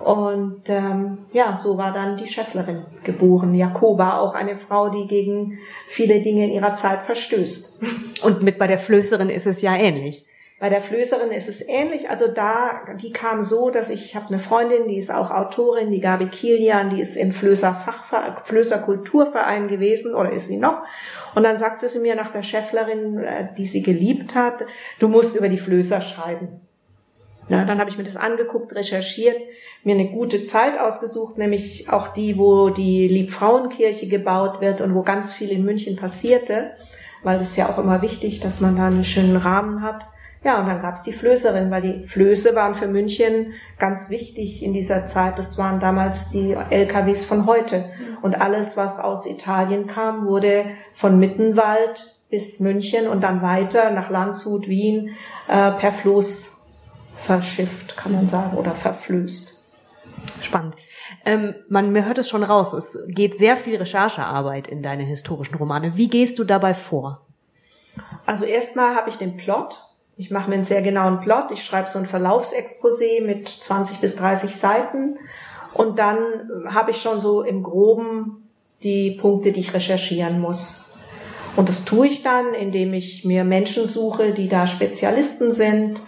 Und 0.00 0.62
ähm, 0.68 1.18
ja, 1.32 1.54
so 1.56 1.76
war 1.76 1.92
dann 1.92 2.16
die 2.16 2.26
Schäfflerin 2.26 2.86
geboren. 3.04 3.54
Jakoba, 3.54 4.18
auch 4.18 4.34
eine 4.34 4.56
Frau, 4.56 4.88
die 4.88 5.06
gegen 5.06 5.58
viele 5.88 6.20
Dinge 6.22 6.46
in 6.46 6.52
ihrer 6.52 6.74
Zeit 6.74 7.02
verstößt. 7.02 7.82
Und 8.24 8.42
mit 8.42 8.58
bei 8.58 8.66
der 8.66 8.78
Flößerin 8.78 9.28
ist 9.28 9.46
es 9.46 9.60
ja 9.60 9.74
ähnlich. 9.76 10.24
Bei 10.60 10.68
der 10.68 10.82
Flößerin 10.82 11.32
ist 11.32 11.48
es 11.48 11.66
ähnlich. 11.66 12.10
Also 12.10 12.28
da, 12.28 12.82
die 13.00 13.12
kam 13.12 13.42
so, 13.42 13.70
dass 13.70 13.88
ich, 13.88 14.04
ich 14.04 14.14
habe 14.14 14.26
eine 14.28 14.38
Freundin, 14.38 14.88
die 14.88 14.98
ist 14.98 15.10
auch 15.10 15.30
Autorin, 15.30 15.90
die 15.90 16.00
Gabi 16.00 16.26
Kilian, 16.26 16.90
die 16.90 17.00
ist 17.00 17.16
im 17.16 17.32
Flößer 17.32 17.74
Fachverein, 17.74 18.34
Flößer 18.44 18.78
Kulturverein 18.80 19.68
gewesen 19.68 20.14
oder 20.14 20.30
ist 20.30 20.48
sie 20.48 20.58
noch. 20.58 20.82
Und 21.34 21.44
dann 21.44 21.56
sagte 21.56 21.88
sie 21.88 22.00
mir 22.00 22.14
nach 22.14 22.30
der 22.30 22.42
Schäfflerin, 22.42 23.18
äh, 23.18 23.48
die 23.56 23.64
sie 23.64 23.82
geliebt 23.82 24.34
hat, 24.34 24.66
du 24.98 25.08
musst 25.08 25.34
über 25.34 25.48
die 25.48 25.56
Flößer 25.56 26.02
schreiben. 26.02 26.60
Ja, 27.48 27.64
dann 27.64 27.80
habe 27.80 27.88
ich 27.88 27.96
mir 27.96 28.04
das 28.04 28.16
angeguckt, 28.16 28.74
recherchiert, 28.74 29.38
mir 29.82 29.94
eine 29.94 30.10
gute 30.10 30.44
Zeit 30.44 30.78
ausgesucht, 30.78 31.38
nämlich 31.38 31.88
auch 31.88 32.08
die, 32.08 32.36
wo 32.36 32.68
die 32.68 33.08
Liebfrauenkirche 33.08 34.08
gebaut 34.08 34.60
wird 34.60 34.82
und 34.82 34.94
wo 34.94 35.02
ganz 35.02 35.32
viel 35.32 35.50
in 35.50 35.64
München 35.64 35.96
passierte, 35.96 36.72
weil 37.22 37.40
es 37.40 37.56
ja 37.56 37.70
auch 37.70 37.78
immer 37.78 38.02
wichtig, 38.02 38.40
dass 38.40 38.60
man 38.60 38.76
da 38.76 38.88
einen 38.88 39.04
schönen 39.04 39.36
Rahmen 39.36 39.82
hat. 39.82 40.04
Ja, 40.42 40.58
und 40.58 40.66
dann 40.66 40.80
gab's 40.80 41.02
die 41.02 41.12
Flößerin, 41.12 41.70
weil 41.70 41.82
die 41.82 42.04
Flöße 42.04 42.54
waren 42.54 42.74
für 42.74 42.86
München 42.86 43.52
ganz 43.78 44.08
wichtig 44.08 44.62
in 44.62 44.72
dieser 44.72 45.04
Zeit. 45.04 45.38
Das 45.38 45.58
waren 45.58 45.80
damals 45.80 46.30
die 46.30 46.56
LKWs 46.70 47.26
von 47.26 47.46
heute. 47.46 47.84
Und 48.22 48.40
alles, 48.40 48.76
was 48.76 48.98
aus 48.98 49.26
Italien 49.26 49.86
kam, 49.86 50.26
wurde 50.26 50.66
von 50.92 51.18
Mittenwald 51.18 52.16
bis 52.30 52.60
München 52.60 53.06
und 53.06 53.22
dann 53.22 53.42
weiter 53.42 53.90
nach 53.90 54.08
Landshut, 54.08 54.68
Wien 54.68 55.16
äh, 55.48 55.72
per 55.72 55.92
Floß 55.92 56.66
verschifft, 57.16 57.96
kann 57.96 58.12
man 58.12 58.28
sagen, 58.28 58.56
oder 58.56 58.70
verflößt. 58.70 59.62
Spannend. 60.42 60.76
Ähm, 61.24 61.54
man, 61.68 61.92
mir 61.92 62.06
hört 62.06 62.18
es 62.18 62.28
schon 62.28 62.44
raus, 62.44 62.72
es 62.72 62.98
geht 63.08 63.36
sehr 63.36 63.56
viel 63.56 63.76
Recherchearbeit 63.76 64.68
in 64.68 64.82
deine 64.82 65.02
historischen 65.02 65.56
Romane. 65.56 65.96
Wie 65.96 66.08
gehst 66.08 66.38
du 66.38 66.44
dabei 66.44 66.72
vor? 66.72 67.26
Also 68.26 68.46
erstmal 68.46 68.94
habe 68.94 69.10
ich 69.10 69.16
den 69.16 69.36
Plot. 69.36 69.82
Ich 70.20 70.30
mache 70.30 70.50
mir 70.50 70.56
einen 70.56 70.64
sehr 70.64 70.82
genauen 70.82 71.20
Plot. 71.20 71.50
Ich 71.50 71.64
schreibe 71.64 71.88
so 71.88 71.98
ein 71.98 72.04
Verlaufsexposé 72.04 73.24
mit 73.24 73.48
20 73.48 74.00
bis 74.00 74.16
30 74.16 74.54
Seiten. 74.54 75.16
Und 75.72 75.98
dann 75.98 76.18
habe 76.68 76.90
ich 76.90 77.00
schon 77.00 77.22
so 77.22 77.42
im 77.42 77.62
Groben 77.62 78.46
die 78.82 79.12
Punkte, 79.12 79.50
die 79.50 79.60
ich 79.60 79.72
recherchieren 79.72 80.38
muss. 80.38 80.84
Und 81.56 81.70
das 81.70 81.86
tue 81.86 82.06
ich 82.06 82.22
dann, 82.22 82.52
indem 82.52 82.92
ich 82.92 83.24
mir 83.24 83.44
Menschen 83.44 83.86
suche, 83.86 84.32
die 84.32 84.48
da 84.48 84.66
Spezialisten 84.66 85.52
sind, 85.52 86.02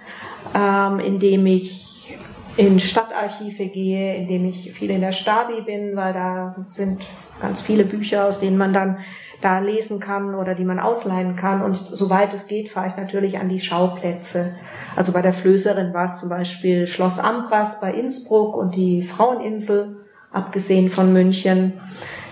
ähm, 0.54 1.00
indem 1.00 1.47
ich 1.47 2.14
in 2.59 2.81
Stadtarchive 2.81 3.64
gehe, 3.69 4.14
indem 4.16 4.45
ich 4.45 4.73
viel 4.73 4.90
in 4.90 5.00
der 5.00 5.12
Stabi 5.12 5.62
bin, 5.62 5.97
weil 5.97 6.12
da 6.12 6.57
sind 6.66 7.00
ganz 7.40 7.62
viele 7.62 7.85
Bücher, 7.85 8.26
aus 8.26 8.40
denen 8.40 8.59
man 8.59 8.75
dann 8.75 8.99
da 9.42 9.58
lesen 9.58 10.00
kann 10.00 10.34
oder 10.34 10.54
die 10.54 10.64
man 10.64 10.78
ausleihen 10.78 11.37
kann. 11.37 11.62
Und 11.62 11.76
soweit 11.76 12.32
es 12.32 12.46
geht, 12.46 12.68
fahre 12.68 12.87
ich 12.87 12.96
natürlich 12.96 13.38
an 13.38 13.49
die 13.49 13.61
Schauplätze. 13.61 14.54
Also 14.96 15.12
bei 15.12 15.20
der 15.20 15.32
Flößerin 15.32 15.92
war 15.92 16.04
es 16.04 16.18
zum 16.18 16.28
Beispiel 16.28 16.87
Schloss 16.87 17.18
Ambras 17.18 17.80
bei 17.80 17.92
Innsbruck 17.92 18.56
und 18.56 18.75
die 18.75 19.02
Fraueninsel, 19.02 19.96
abgesehen 20.30 20.88
von 20.88 21.12
München. 21.12 21.75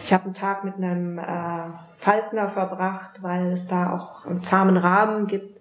Ich 0.05 0.13
habe 0.13 0.25
einen 0.25 0.35
Tag 0.35 0.65
mit 0.65 0.77
einem 0.77 1.19
äh, 1.19 1.23
Falkner 1.97 2.49
verbracht, 2.49 3.23
weil 3.23 3.53
es 3.53 3.69
da 3.69 3.93
auch 3.93 4.25
einen 4.25 4.43
zahmen 4.43 4.77
Rahmen 4.77 5.27
gibt 5.27 5.61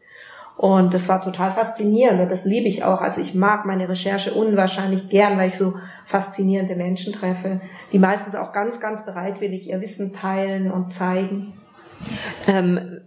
und 0.60 0.94
das 0.94 1.08
war 1.08 1.22
total 1.22 1.52
faszinierend 1.52 2.30
das 2.30 2.44
liebe 2.44 2.68
ich 2.68 2.84
auch. 2.84 3.00
Also 3.00 3.22
ich 3.22 3.34
mag 3.34 3.66
meine 3.66 3.88
Recherche 3.88 4.34
unwahrscheinlich 4.34 5.08
gern, 5.08 5.38
weil 5.38 5.48
ich 5.48 5.58
so 5.58 5.76
faszinierende 6.10 6.76
Menschen 6.76 7.14
treffe, 7.14 7.62
die 7.94 8.00
meistens 8.00 8.34
auch 8.34 8.52
ganz, 8.52 8.80
ganz 8.80 9.06
bereitwillig 9.06 9.70
ihr 9.70 9.80
Wissen 9.80 10.12
teilen 10.12 10.72
und 10.72 10.92
zeigen. 10.92 11.54
Ähm, 12.48 13.02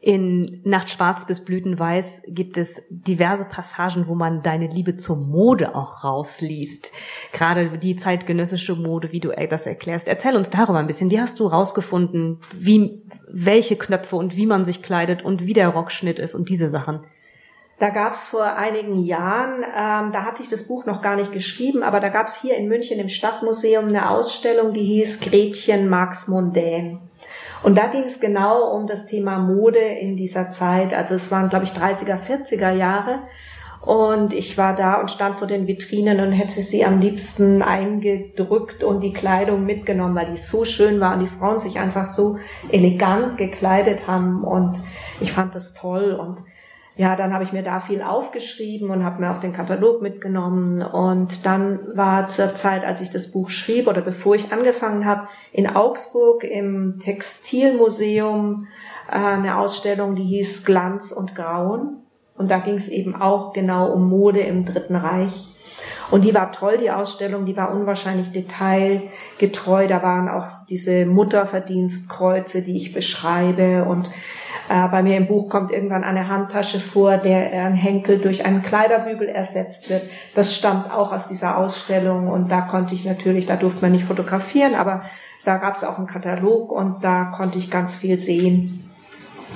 in 0.00 0.60
Nacht 0.64 0.90
Schwarz 0.90 1.24
bis 1.24 1.44
Blütenweiß 1.44 2.22
gibt 2.26 2.56
es 2.56 2.82
diverse 2.88 3.44
Passagen, 3.44 4.08
wo 4.08 4.16
man 4.16 4.42
deine 4.42 4.66
Liebe 4.66 4.96
zur 4.96 5.16
Mode 5.16 5.76
auch 5.76 6.02
rausliest. 6.02 6.90
Gerade 7.32 7.78
die 7.78 7.94
zeitgenössische 7.94 8.74
Mode, 8.74 9.12
wie 9.12 9.20
du 9.20 9.28
das 9.48 9.66
erklärst. 9.66 10.08
Erzähl 10.08 10.34
uns 10.34 10.50
darüber 10.50 10.80
ein 10.80 10.88
bisschen. 10.88 11.12
Wie 11.12 11.20
hast 11.20 11.38
du 11.38 11.46
rausgefunden, 11.46 12.40
wie 12.52 13.02
welche 13.28 13.76
Knöpfe 13.76 14.16
und 14.16 14.34
wie 14.34 14.46
man 14.46 14.64
sich 14.64 14.82
kleidet 14.82 15.24
und 15.24 15.46
wie 15.46 15.52
der 15.52 15.68
Rockschnitt 15.68 16.18
ist 16.18 16.34
und 16.34 16.48
diese 16.48 16.70
Sachen. 16.70 17.04
Da 17.78 17.90
gab's 17.90 18.26
vor 18.26 18.44
einigen 18.44 19.04
Jahren, 19.04 19.62
ähm, 19.62 20.10
da 20.12 20.24
hatte 20.24 20.42
ich 20.42 20.48
das 20.48 20.66
Buch 20.66 20.84
noch 20.84 21.00
gar 21.00 21.14
nicht 21.14 21.30
geschrieben, 21.30 21.84
aber 21.84 22.00
da 22.00 22.08
gab's 22.08 22.40
hier 22.40 22.56
in 22.56 22.66
München 22.66 22.98
im 22.98 23.08
Stadtmuseum 23.08 23.86
eine 23.86 24.10
Ausstellung, 24.10 24.72
die 24.72 24.82
hieß 24.82 25.20
Gretchen 25.20 25.88
Marx 25.88 26.26
Mondän. 26.26 26.98
Und 27.62 27.78
da 27.78 27.86
ging 27.86 28.02
es 28.02 28.20
genau 28.20 28.74
um 28.74 28.88
das 28.88 29.06
Thema 29.06 29.38
Mode 29.38 29.78
in 29.78 30.16
dieser 30.16 30.50
Zeit. 30.50 30.92
Also 30.92 31.14
es 31.14 31.30
waren, 31.30 31.48
glaube 31.48 31.66
ich, 31.66 31.70
30er, 31.70 32.18
40er 32.18 32.72
Jahre. 32.72 33.20
Und 33.80 34.32
ich 34.32 34.58
war 34.58 34.74
da 34.74 35.00
und 35.00 35.10
stand 35.10 35.36
vor 35.36 35.46
den 35.46 35.68
Vitrinen 35.68 36.20
und 36.20 36.32
hätte 36.32 36.60
sie 36.60 36.84
am 36.84 37.00
liebsten 37.00 37.62
eingedrückt 37.62 38.82
und 38.82 39.00
die 39.00 39.12
Kleidung 39.12 39.64
mitgenommen, 39.64 40.16
weil 40.16 40.30
die 40.32 40.36
so 40.36 40.64
schön 40.64 41.00
war 41.00 41.14
und 41.14 41.20
die 41.20 41.26
Frauen 41.26 41.60
sich 41.60 41.78
einfach 41.78 42.06
so 42.06 42.38
elegant 42.70 43.38
gekleidet 43.38 44.06
haben. 44.08 44.42
Und 44.42 44.80
ich 45.20 45.32
fand 45.32 45.54
das 45.54 45.74
toll. 45.74 46.12
Und 46.12 46.42
ja, 46.98 47.14
dann 47.14 47.32
habe 47.32 47.44
ich 47.44 47.52
mir 47.52 47.62
da 47.62 47.78
viel 47.78 48.02
aufgeschrieben 48.02 48.90
und 48.90 49.04
habe 49.04 49.20
mir 49.20 49.30
auch 49.30 49.40
den 49.40 49.52
Katalog 49.52 50.02
mitgenommen. 50.02 50.82
Und 50.82 51.46
dann 51.46 51.78
war 51.96 52.26
zur 52.26 52.56
Zeit, 52.56 52.84
als 52.84 53.00
ich 53.00 53.10
das 53.10 53.30
Buch 53.30 53.50
schrieb 53.50 53.86
oder 53.86 54.00
bevor 54.00 54.34
ich 54.34 54.52
angefangen 54.52 55.06
habe, 55.06 55.28
in 55.52 55.68
Augsburg 55.68 56.42
im 56.42 56.98
Textilmuseum 56.98 58.66
äh, 59.08 59.14
eine 59.14 59.58
Ausstellung, 59.58 60.16
die 60.16 60.24
hieß 60.24 60.64
Glanz 60.64 61.12
und 61.12 61.36
Grauen. 61.36 61.98
Und 62.36 62.50
da 62.50 62.58
ging 62.58 62.74
es 62.74 62.88
eben 62.88 63.14
auch 63.14 63.52
genau 63.52 63.92
um 63.92 64.08
Mode 64.08 64.40
im 64.40 64.64
Dritten 64.64 64.96
Reich. 64.96 65.46
Und 66.10 66.24
die 66.24 66.34
war 66.34 66.52
toll, 66.52 66.78
die 66.78 66.90
Ausstellung, 66.90 67.44
die 67.44 67.56
war 67.56 67.70
unwahrscheinlich 67.70 68.32
detailgetreu. 68.32 69.86
Da 69.88 70.02
waren 70.02 70.28
auch 70.28 70.46
diese 70.68 71.04
Mutterverdienstkreuze, 71.04 72.62
die 72.62 72.76
ich 72.76 72.94
beschreibe. 72.94 73.84
Und 73.84 74.10
äh, 74.70 74.88
bei 74.88 75.02
mir 75.02 75.18
im 75.18 75.26
Buch 75.26 75.50
kommt 75.50 75.70
irgendwann 75.70 76.04
eine 76.04 76.28
Handtasche 76.28 76.80
vor, 76.80 77.18
der 77.18 77.52
ein 77.64 77.74
Henkel 77.74 78.18
durch 78.18 78.46
einen 78.46 78.62
Kleiderbügel 78.62 79.28
ersetzt 79.28 79.90
wird. 79.90 80.08
Das 80.34 80.54
stammt 80.54 80.90
auch 80.90 81.12
aus 81.12 81.28
dieser 81.28 81.58
Ausstellung. 81.58 82.28
Und 82.28 82.50
da 82.50 82.62
konnte 82.62 82.94
ich 82.94 83.04
natürlich, 83.04 83.44
da 83.44 83.56
durfte 83.56 83.82
man 83.82 83.92
nicht 83.92 84.04
fotografieren, 84.04 84.74
aber 84.74 85.02
da 85.44 85.58
gab 85.58 85.74
es 85.74 85.84
auch 85.84 85.98
einen 85.98 86.06
Katalog 86.06 86.72
und 86.72 87.04
da 87.04 87.26
konnte 87.26 87.58
ich 87.58 87.70
ganz 87.70 87.94
viel 87.94 88.18
sehen, 88.18 88.90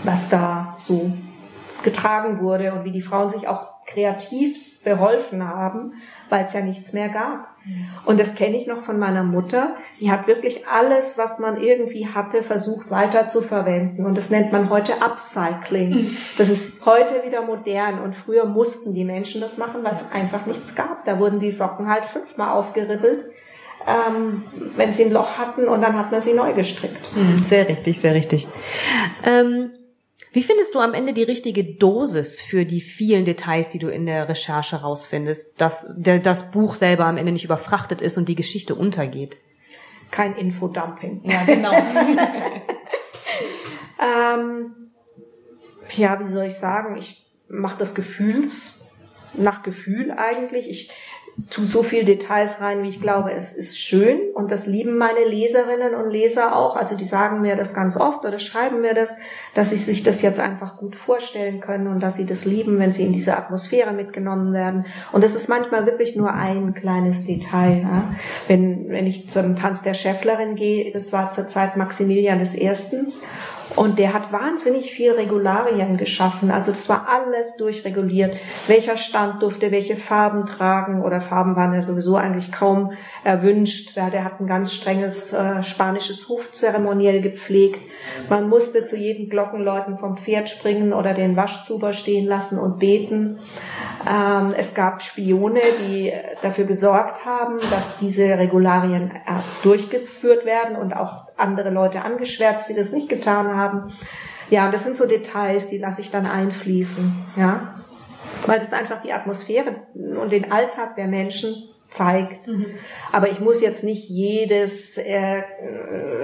was 0.05 0.29
da 0.29 0.77
so 0.81 1.13
getragen 1.83 2.41
wurde 2.41 2.73
und 2.73 2.85
wie 2.85 2.93
die 2.93 3.03
Frauen 3.03 3.29
sich 3.29 3.49
auch 3.49 3.73
kreativ 3.87 4.83
beholfen 4.85 5.47
haben, 5.47 5.95
weil 6.33 6.47
es 6.47 6.55
ja 6.55 6.63
nichts 6.63 6.95
mehr 6.95 7.11
gab. 7.11 7.47
Und 8.07 8.19
das 8.19 8.35
kenne 8.35 8.57
ich 8.57 8.67
noch 8.67 8.81
von 8.81 8.99
meiner 8.99 9.23
Mutter. 9.23 9.77
Die 10.01 10.11
hat 10.11 10.27
wirklich 10.27 10.67
alles, 10.67 11.19
was 11.19 11.39
man 11.39 11.63
irgendwie 11.63 12.09
hatte, 12.09 12.43
versucht 12.43 12.91
weiter 12.91 13.29
zu 13.29 13.43
verwenden. 13.43 14.07
Und 14.07 14.17
das 14.17 14.31
nennt 14.31 14.51
man 14.51 14.71
heute 14.71 15.03
Upcycling. 15.03 16.17
Das 16.39 16.49
ist 16.49 16.87
heute 16.87 17.23
wieder 17.27 17.43
modern. 17.43 18.01
Und 18.01 18.17
früher 18.17 18.47
mussten 18.47 18.95
die 18.95 19.05
Menschen 19.05 19.43
das 19.43 19.59
machen, 19.59 19.85
weil 19.85 19.95
es 19.95 20.11
einfach 20.11 20.47
nichts 20.47 20.75
gab. 20.75 21.05
Da 21.05 21.19
wurden 21.19 21.39
die 21.39 21.51
Socken 21.51 21.87
halt 21.87 22.07
fünfmal 22.07 22.55
aufgeribbelt. 22.55 23.27
Ähm, 23.87 24.45
wenn 24.77 24.93
sie 24.95 25.05
ein 25.05 25.13
Loch 25.13 25.37
hatten 25.37 25.69
und 25.69 25.83
dann 25.83 25.99
hat 25.99 26.13
man 26.13 26.23
sie 26.23 26.33
neu 26.33 26.55
gestrickt. 26.55 27.11
Sehr 27.45 27.69
richtig, 27.69 28.01
sehr 28.01 28.15
richtig. 28.15 28.49
Ähm 29.25 29.73
wie 30.33 30.43
findest 30.43 30.75
du 30.75 30.81
am 30.81 30.95
Ende 30.95 31.13
die 31.13 31.23
richtige 31.23 31.63
Dosis 31.63 32.41
für 32.41 32.65
die 32.65 32.81
vielen 32.81 33.27
Details, 33.27 33.69
die 33.69 33.79
du 33.79 33.89
in 33.89 34.07
der 34.07 34.31
Recherche 34.31 34.77
rausfindest, 34.77 35.61
dass 35.61 35.87
der, 35.95 36.21
das 36.21 36.51
Buch 36.51 36.75
selber 36.75 37.05
am 37.05 37.19
Ende 37.19 37.33
nicht 37.33 37.45
überfrachtet 37.45 38.01
ist 38.01 38.17
und 38.17 38.31
die 38.31 38.35
Geschichte 38.35 38.75
untergeht? 38.75 39.37
Kein 40.11 40.35
Infodumping. 40.37 41.21
Ja, 41.31 41.45
genau. 41.45 41.73
ähm, 44.01 44.75
ja, 45.97 46.19
wie 46.19 46.25
soll 46.25 46.47
ich 46.47 46.55
sagen? 46.55 46.97
Ich 46.97 47.27
mache 47.49 47.79
das 47.79 47.95
Gefühls 47.95 48.81
nach 49.35 49.63
Gefühl 49.63 50.11
eigentlich. 50.13 50.69
Ich 50.69 50.91
tu 51.49 51.65
so 51.65 51.83
viel 51.83 52.05
Details 52.05 52.61
rein, 52.61 52.83
wie 52.83 52.89
ich 52.89 53.01
glaube, 53.01 53.33
es 53.33 53.55
ist 53.55 53.79
schön 53.79 54.21
und 54.35 54.51
das 54.51 54.67
lieben 54.67 54.99
meine 54.99 55.25
Leserinnen 55.25 55.95
und 55.95 56.11
Leser 56.11 56.55
auch. 56.55 56.77
Also 56.77 56.95
die 56.95 57.07
sagen 57.07 57.41
mir 57.41 57.57
das 57.57 57.73
ganz 57.73 57.97
oft 57.97 58.25
oder 58.25 58.39
schreiben 58.39 58.83
mir 58.83 58.93
das, 58.93 59.17
dass 59.55 59.71
sie 59.71 59.77
sich 59.77 60.03
das 60.03 60.21
jetzt 60.21 60.41
einfach 60.41 60.77
gut 60.77 60.95
vorstellen 60.95 61.61
können 61.61 61.87
und 61.87 62.01
dass 62.01 62.17
sie 62.17 62.27
das 62.27 62.45
lieben, 62.45 62.79
wenn 62.79 62.93
sie 62.93 63.07
in 63.07 63.15
diese 63.15 63.37
Atmosphäre 63.37 63.93
mitgenommen 63.93 64.53
werden. 64.53 64.87
Und 65.13 65.25
das 65.25 65.35
ist 65.35 65.49
manchmal 65.49 65.87
wirklich 65.87 66.17
nur 66.17 66.35
ein 66.35 66.75
kleines 66.75 67.25
Detail. 67.25 67.81
Ja. 67.83 68.15
Wenn, 68.47 68.91
wenn 68.91 69.07
ich 69.07 69.31
zum 69.31 69.57
Tanz 69.57 69.83
der 69.83 69.95
Schäfflerin 69.95 70.55
gehe, 70.55 70.93
das 70.93 71.15
war 71.15 71.31
zur 71.31 71.49
Zeit 71.49 71.77
Maximilian 71.77 72.41
des 72.41 72.55
Erstens 72.55 73.23
und 73.77 73.99
der 73.99 74.13
hat 74.13 74.33
wahnsinnig 74.33 74.93
viel 74.93 75.13
Regularien 75.13 75.97
geschaffen. 75.97 76.51
Also 76.51 76.73
das 76.73 76.89
war 76.89 77.09
alles 77.09 77.57
durchreguliert. 77.57 78.37
Welcher 78.67 78.97
Stand 78.97 79.43
durfte 79.43 79.71
welche 79.71 79.97
Farben 79.97 80.47
tragen 80.47 81.03
oder 81.03 81.21
Farben 81.21 81.57
waren 81.57 81.75
ja 81.75 81.83
sowieso 81.83 82.17
eigentlich 82.17 82.53
kaum 82.53 82.93
erwünscht. 83.25 83.97
Ja, 83.97 84.11
der 84.11 84.25
hat 84.25 84.41
ein 84.41 84.47
ganz 84.47 84.73
strenges 84.73 85.33
äh, 85.33 85.63
spanisches 85.63 86.29
Hofzeremoniell 86.29 87.23
gepflegt. 87.23 87.81
Man 88.29 88.49
musste 88.49 88.85
zu 88.85 88.97
jedem 88.97 89.29
Glockenläuten 89.29 89.97
vom 89.97 90.17
Pferd 90.17 90.49
springen 90.49 90.93
oder 90.93 91.15
den 91.15 91.37
Waschzuber 91.37 91.93
stehen 91.93 92.27
lassen 92.27 92.59
und 92.59 92.79
beten. 92.79 93.39
Ähm, 94.09 94.53
es 94.57 94.75
gab 94.75 95.03
Spione, 95.03 95.61
die 95.87 96.13
dafür 96.43 96.65
gesorgt 96.65 97.25
haben, 97.25 97.59
dass 97.71 97.97
diese 97.99 98.25
Regularien 98.37 99.11
äh, 99.11 99.41
durchgeführt 99.63 100.45
werden 100.45 100.77
und 100.77 100.93
auch 100.93 101.29
andere 101.37 101.71
Leute 101.71 102.03
angeschwärzt, 102.03 102.69
die 102.69 102.75
das 102.75 102.93
nicht 102.93 103.09
getan 103.09 103.57
haben. 103.57 103.62
Ja, 104.51 104.71
das 104.71 104.85
sind 104.85 104.97
so 104.97 105.07
Details, 105.07 105.69
die 105.69 105.79
lasse 105.79 106.03
ich 106.03 106.11
dann 106.11 106.27
einfließen, 106.27 107.13
ja. 107.37 107.75
Weil 108.47 108.59
das 108.59 108.73
einfach 108.73 109.03
die 109.03 109.13
Atmosphäre 109.13 109.77
und 109.95 110.31
den 110.31 110.53
Alltag 110.53 110.97
der 110.97 111.07
Menschen 111.07 111.72
zeigt. 111.93 112.47
Mhm. 112.47 112.67
Aber 113.13 113.31
ich 113.31 113.41
muss 113.41 113.61
jetzt 113.61 113.85
nicht 113.85 114.09
jedes 114.09 114.99
äh, 114.99 115.43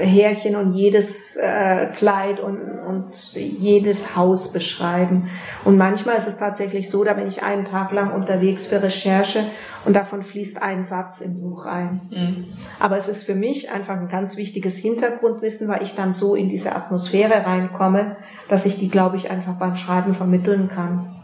Härchen 0.00 0.56
und 0.56 0.72
jedes 0.72 1.36
äh, 1.36 1.86
Kleid 1.94 2.40
und, 2.40 2.58
und 2.58 3.34
jedes 3.34 4.16
Haus 4.16 4.52
beschreiben. 4.52 5.28
Und 5.64 5.76
manchmal 5.76 6.16
ist 6.16 6.26
es 6.26 6.38
tatsächlich 6.38 6.90
so, 6.90 7.04
da 7.04 7.12
bin 7.12 7.28
ich 7.28 7.42
einen 7.42 7.64
Tag 7.64 7.92
lang 7.92 8.12
unterwegs 8.12 8.66
für 8.66 8.82
Recherche 8.82 9.44
und 9.84 9.94
davon 9.94 10.22
fließt 10.22 10.60
ein 10.62 10.82
Satz 10.82 11.20
im 11.20 11.40
Buch 11.40 11.66
ein. 11.66 12.00
Mhm. 12.10 12.44
Aber 12.80 12.96
es 12.96 13.08
ist 13.08 13.24
für 13.24 13.34
mich 13.34 13.70
einfach 13.70 13.96
ein 13.96 14.08
ganz 14.08 14.36
wichtiges 14.36 14.76
Hintergrundwissen, 14.78 15.68
weil 15.68 15.82
ich 15.82 15.94
dann 15.94 16.12
so 16.12 16.34
in 16.34 16.48
diese 16.48 16.74
Atmosphäre 16.74 17.44
reinkomme, 17.44 18.16
dass 18.48 18.66
ich 18.66 18.78
die, 18.78 18.88
glaube 18.88 19.16
ich, 19.16 19.30
einfach 19.30 19.54
beim 19.58 19.74
Schreiben 19.74 20.14
vermitteln 20.14 20.68
kann. 20.68 21.14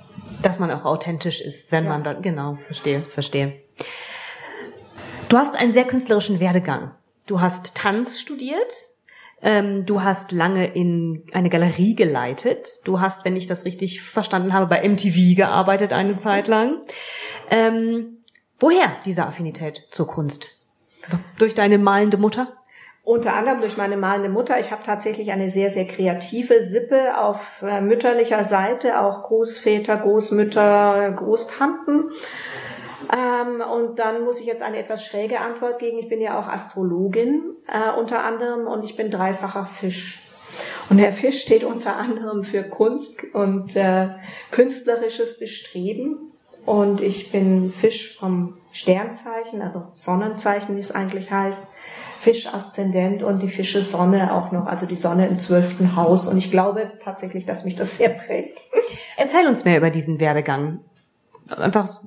Dass 0.42 0.58
man 0.58 0.70
auch 0.70 0.84
authentisch 0.84 1.40
ist, 1.40 1.72
wenn 1.72 1.84
ja. 1.84 1.90
man 1.90 2.04
dann, 2.04 2.20
genau, 2.20 2.58
verstehe, 2.66 3.02
verstehe. 3.06 3.54
Du 5.34 5.40
hast 5.40 5.56
einen 5.56 5.72
sehr 5.72 5.84
künstlerischen 5.84 6.38
Werdegang. 6.38 6.92
Du 7.26 7.40
hast 7.40 7.76
Tanz 7.76 8.20
studiert, 8.20 8.72
ähm, 9.42 9.84
du 9.84 10.00
hast 10.00 10.30
lange 10.30 10.72
in 10.72 11.24
eine 11.32 11.48
Galerie 11.48 11.96
geleitet. 11.96 12.68
Du 12.84 13.00
hast, 13.00 13.24
wenn 13.24 13.34
ich 13.34 13.48
das 13.48 13.64
richtig 13.64 14.00
verstanden 14.00 14.52
habe, 14.52 14.68
bei 14.68 14.88
MTV 14.88 15.34
gearbeitet 15.34 15.92
eine 15.92 16.18
Zeit 16.18 16.46
lang. 16.46 16.82
Ähm, 17.50 18.18
woher 18.60 18.92
diese 19.06 19.26
Affinität 19.26 19.82
zur 19.90 20.06
Kunst? 20.06 20.50
Durch 21.36 21.56
deine 21.56 21.78
malende 21.78 22.16
Mutter? 22.16 22.52
Unter 23.02 23.34
anderem 23.34 23.60
durch 23.60 23.76
meine 23.76 23.96
malende 23.96 24.28
Mutter. 24.28 24.60
Ich 24.60 24.70
habe 24.70 24.84
tatsächlich 24.84 25.32
eine 25.32 25.48
sehr, 25.48 25.68
sehr 25.68 25.88
kreative 25.88 26.62
Sippe 26.62 27.18
auf 27.18 27.60
äh, 27.66 27.80
mütterlicher 27.80 28.44
Seite, 28.44 29.00
auch 29.00 29.24
Großväter, 29.24 29.96
Großmütter, 29.96 31.10
Großtanten. 31.10 32.04
Ähm, 33.12 33.60
und 33.60 33.98
dann 33.98 34.24
muss 34.24 34.40
ich 34.40 34.46
jetzt 34.46 34.62
eine 34.62 34.78
etwas 34.78 35.04
schräge 35.04 35.40
Antwort 35.40 35.78
geben. 35.78 35.98
Ich 35.98 36.08
bin 36.08 36.20
ja 36.20 36.38
auch 36.38 36.46
Astrologin 36.46 37.42
äh, 37.66 37.98
unter 37.98 38.22
anderem 38.22 38.66
und 38.66 38.84
ich 38.84 38.96
bin 38.96 39.10
dreifacher 39.10 39.66
Fisch. 39.66 40.20
Und 40.88 40.98
der 40.98 41.12
Fisch 41.12 41.40
steht 41.40 41.64
unter 41.64 41.96
anderem 41.96 42.44
für 42.44 42.62
Kunst 42.62 43.22
und 43.32 43.74
äh, 43.76 44.08
künstlerisches 44.50 45.38
Bestreben. 45.38 46.32
Und 46.66 47.00
ich 47.00 47.30
bin 47.30 47.72
Fisch 47.72 48.16
vom 48.16 48.56
Sternzeichen, 48.72 49.62
also 49.62 49.84
Sonnenzeichen, 49.94 50.76
wie 50.76 50.80
es 50.80 50.92
eigentlich 50.92 51.30
heißt. 51.30 51.72
Fisch 52.20 52.46
Aszendent 52.46 53.22
und 53.22 53.40
die 53.40 53.48
Fische 53.48 53.82
Sonne 53.82 54.32
auch 54.32 54.50
noch, 54.50 54.66
also 54.66 54.86
die 54.86 54.96
Sonne 54.96 55.26
im 55.26 55.38
zwölften 55.38 55.94
Haus. 55.94 56.26
Und 56.26 56.38
ich 56.38 56.50
glaube 56.50 56.92
tatsächlich, 57.02 57.44
dass 57.44 57.64
mich 57.64 57.74
das 57.74 57.98
sehr 57.98 58.08
prägt. 58.08 58.62
Erzähl 59.18 59.46
uns 59.46 59.64
mehr 59.64 59.76
über 59.76 59.90
diesen 59.90 60.18
Werdegang. 60.18 60.80
Einfach 61.48 62.00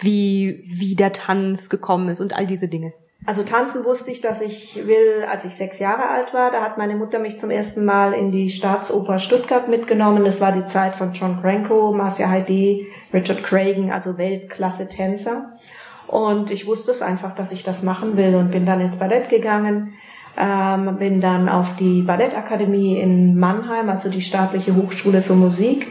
wie, 0.00 0.64
wie 0.66 0.94
der 0.94 1.12
Tanz 1.12 1.68
gekommen 1.68 2.08
ist 2.08 2.20
und 2.20 2.34
all 2.34 2.46
diese 2.46 2.68
Dinge? 2.68 2.92
Also 3.26 3.42
tanzen 3.42 3.84
wusste 3.84 4.10
ich, 4.10 4.20
dass 4.20 4.40
ich 4.40 4.86
will, 4.86 5.26
als 5.30 5.44
ich 5.44 5.54
sechs 5.54 5.78
Jahre 5.78 6.08
alt 6.08 6.32
war. 6.32 6.50
Da 6.50 6.62
hat 6.62 6.78
meine 6.78 6.94
Mutter 6.94 7.18
mich 7.18 7.38
zum 7.38 7.50
ersten 7.50 7.84
Mal 7.84 8.14
in 8.14 8.30
die 8.30 8.48
Staatsoper 8.48 9.18
Stuttgart 9.18 9.68
mitgenommen. 9.68 10.24
Das 10.24 10.40
war 10.40 10.52
die 10.52 10.64
Zeit 10.64 10.94
von 10.94 11.12
John 11.12 11.42
Cranko, 11.42 11.92
Marcia 11.92 12.30
Heidi, 12.30 12.86
Richard 13.12 13.42
Cragen, 13.42 13.92
also 13.92 14.16
Weltklasse-Tänzer. 14.16 15.58
Und 16.06 16.50
ich 16.50 16.66
wusste 16.66 16.90
es 16.90 17.02
einfach, 17.02 17.34
dass 17.34 17.52
ich 17.52 17.64
das 17.64 17.82
machen 17.82 18.16
will 18.16 18.34
und 18.34 18.50
bin 18.50 18.64
dann 18.64 18.80
ins 18.80 18.98
Ballett 18.98 19.28
gegangen. 19.28 19.94
Ähm, 20.38 20.96
bin 20.98 21.20
dann 21.20 21.48
auf 21.48 21.76
die 21.76 22.02
Ballettakademie 22.02 22.98
in 22.98 23.38
Mannheim, 23.38 23.90
also 23.90 24.08
die 24.08 24.22
staatliche 24.22 24.74
Hochschule 24.74 25.20
für 25.20 25.34
Musik 25.34 25.88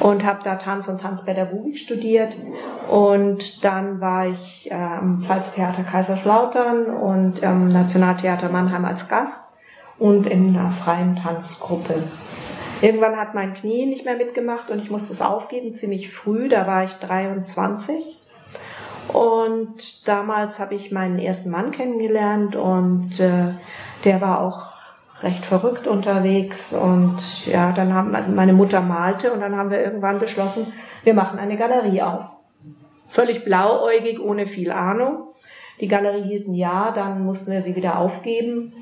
und 0.00 0.24
habe 0.24 0.40
da 0.42 0.56
Tanz 0.56 0.88
und 0.88 1.00
Tanzpädagogik 1.00 1.78
studiert. 1.78 2.34
Und 2.88 3.64
dann 3.64 4.00
war 4.00 4.26
ich 4.26 4.70
äh, 4.70 4.74
am 4.74 5.22
Pfalztheater 5.22 5.84
Kaiserslautern 5.84 6.86
und 6.86 7.42
am 7.44 7.68
Nationaltheater 7.68 8.48
Mannheim 8.48 8.84
als 8.84 9.08
Gast 9.08 9.56
und 9.98 10.26
in 10.26 10.56
einer 10.56 10.70
freien 10.70 11.16
Tanzgruppe. 11.16 12.02
Irgendwann 12.80 13.16
hat 13.16 13.34
mein 13.34 13.54
Knie 13.54 13.86
nicht 13.86 14.04
mehr 14.04 14.16
mitgemacht 14.16 14.70
und 14.70 14.80
ich 14.80 14.90
musste 14.90 15.12
es 15.12 15.22
aufgeben, 15.22 15.72
ziemlich 15.72 16.10
früh, 16.10 16.48
da 16.48 16.66
war 16.66 16.82
ich 16.82 16.94
23. 16.94 18.18
Und 19.08 20.08
damals 20.08 20.58
habe 20.58 20.74
ich 20.74 20.90
meinen 20.90 21.18
ersten 21.18 21.50
Mann 21.50 21.70
kennengelernt 21.70 22.56
und 22.56 23.20
äh, 23.20 23.54
der 24.04 24.20
war 24.20 24.40
auch 24.40 24.71
recht 25.22 25.44
verrückt 25.44 25.86
unterwegs 25.86 26.72
und 26.72 27.46
ja, 27.46 27.72
dann 27.72 27.94
haben 27.94 28.34
meine 28.34 28.52
Mutter 28.52 28.80
malte 28.80 29.32
und 29.32 29.40
dann 29.40 29.56
haben 29.56 29.70
wir 29.70 29.82
irgendwann 29.82 30.18
beschlossen, 30.18 30.72
wir 31.04 31.14
machen 31.14 31.38
eine 31.38 31.56
Galerie 31.56 32.02
auf. 32.02 32.24
Völlig 33.08 33.44
blauäugig, 33.44 34.20
ohne 34.20 34.46
viel 34.46 34.70
Ahnung. 34.72 35.28
Die 35.80 35.88
Galerie 35.88 36.22
hielt 36.22 36.48
ein 36.48 36.54
Jahr, 36.54 36.92
dann 36.94 37.24
mussten 37.24 37.52
wir 37.52 37.60
sie 37.60 37.76
wieder 37.76 37.98
aufgeben. 37.98 38.72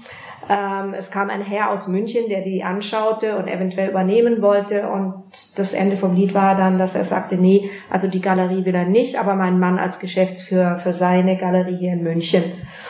Ähm, 0.48 0.94
es 0.94 1.10
kam 1.10 1.30
ein 1.30 1.42
Herr 1.42 1.70
aus 1.70 1.88
München, 1.88 2.28
der 2.28 2.42
die 2.42 2.62
anschaute 2.62 3.36
und 3.36 3.48
eventuell 3.48 3.90
übernehmen 3.90 4.42
wollte. 4.42 4.88
Und 4.88 5.24
das 5.56 5.74
Ende 5.74 5.96
vom 5.96 6.14
Lied 6.14 6.34
war 6.34 6.56
dann, 6.56 6.78
dass 6.78 6.94
er 6.94 7.04
sagte, 7.04 7.36
nee, 7.36 7.70
also 7.88 8.08
die 8.08 8.20
Galerie 8.20 8.64
will 8.64 8.74
er 8.74 8.86
nicht, 8.86 9.18
aber 9.18 9.34
mein 9.34 9.58
Mann 9.58 9.78
als 9.78 9.98
Geschäftsführer 9.98 10.78
für 10.78 10.92
seine 10.92 11.36
Galerie 11.36 11.76
hier 11.76 11.92
in 11.92 12.02
München. 12.02 12.44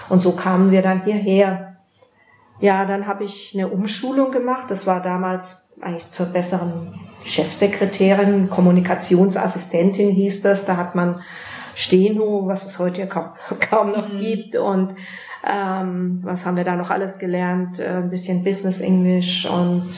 Und 0.08 0.20
so 0.20 0.32
kamen 0.32 0.70
wir 0.70 0.82
dann 0.82 1.04
hierher. 1.04 1.69
Ja, 2.60 2.84
dann 2.84 3.06
habe 3.06 3.24
ich 3.24 3.52
eine 3.54 3.68
Umschulung 3.68 4.30
gemacht. 4.30 4.66
Das 4.68 4.86
war 4.86 5.02
damals 5.02 5.70
eigentlich 5.80 6.10
zur 6.10 6.26
besseren 6.26 6.92
Chefsekretärin, 7.24 8.50
Kommunikationsassistentin 8.50 10.10
hieß 10.10 10.42
das. 10.42 10.66
Da 10.66 10.76
hat 10.76 10.94
man 10.94 11.22
Steno, 11.74 12.42
was 12.46 12.66
es 12.66 12.78
heute 12.78 13.00
ja 13.00 13.06
kaum, 13.06 13.30
kaum 13.70 13.92
noch 13.92 14.12
mhm. 14.12 14.20
gibt. 14.20 14.56
Und 14.56 14.94
ähm, 15.46 16.20
was 16.22 16.44
haben 16.44 16.56
wir 16.56 16.64
da 16.64 16.76
noch 16.76 16.90
alles 16.90 17.18
gelernt? 17.18 17.78
Äh, 17.78 17.88
ein 17.88 18.10
bisschen 18.10 18.44
Business 18.44 18.80
English 18.80 19.46
und 19.46 19.88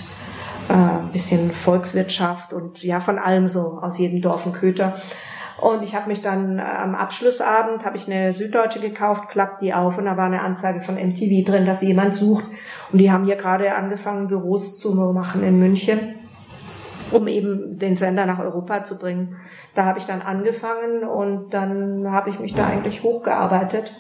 äh, 0.68 0.72
ein 0.72 1.11
bisschen 1.12 1.51
Volkswirtschaft 1.51 2.53
und 2.53 2.83
ja, 2.85 3.01
von 3.01 3.18
allem 3.18 3.48
so 3.48 3.79
aus 3.81 3.98
jedem 3.98 4.20
Dorf 4.20 4.46
ein 4.46 4.53
Köter. 4.53 4.96
Und 5.62 5.85
ich 5.85 5.94
habe 5.94 6.09
mich 6.09 6.20
dann 6.22 6.59
äh, 6.59 6.62
am 6.62 6.96
Abschlussabend, 6.96 7.85
habe 7.85 7.96
ich 7.96 8.09
eine 8.09 8.33
Süddeutsche 8.33 8.81
gekauft, 8.81 9.29
klappt 9.29 9.62
die 9.62 9.72
auf 9.72 9.96
und 9.96 10.07
da 10.07 10.16
war 10.16 10.27
eine 10.27 10.40
Anzeige 10.40 10.81
von 10.81 10.96
MTV 10.96 11.48
drin, 11.48 11.66
dass 11.66 11.83
jemand 11.83 12.14
sucht. 12.14 12.44
Und 12.90 12.98
die 12.98 13.12
haben 13.12 13.27
hier 13.27 13.37
gerade 13.37 13.72
angefangen, 13.77 14.27
Büros 14.27 14.81
zu 14.81 14.92
machen 14.92 15.44
in 15.44 15.61
München, 15.61 16.16
um 17.12 17.29
eben 17.29 17.79
den 17.79 17.94
Sender 17.94 18.27
nach 18.27 18.40
Europa 18.40 18.83
zu 18.83 18.98
bringen. 18.98 19.37
Da 19.77 19.85
habe 19.85 20.01
ich 20.01 20.05
dann 20.05 20.20
angefangen 20.20 21.05
und 21.05 21.55
dann 21.55 22.11
habe 22.11 22.31
ich 22.31 22.40
mich 22.40 22.55
da 22.55 22.66
eigentlich 22.66 23.05
hochgearbeitet, 23.05 23.92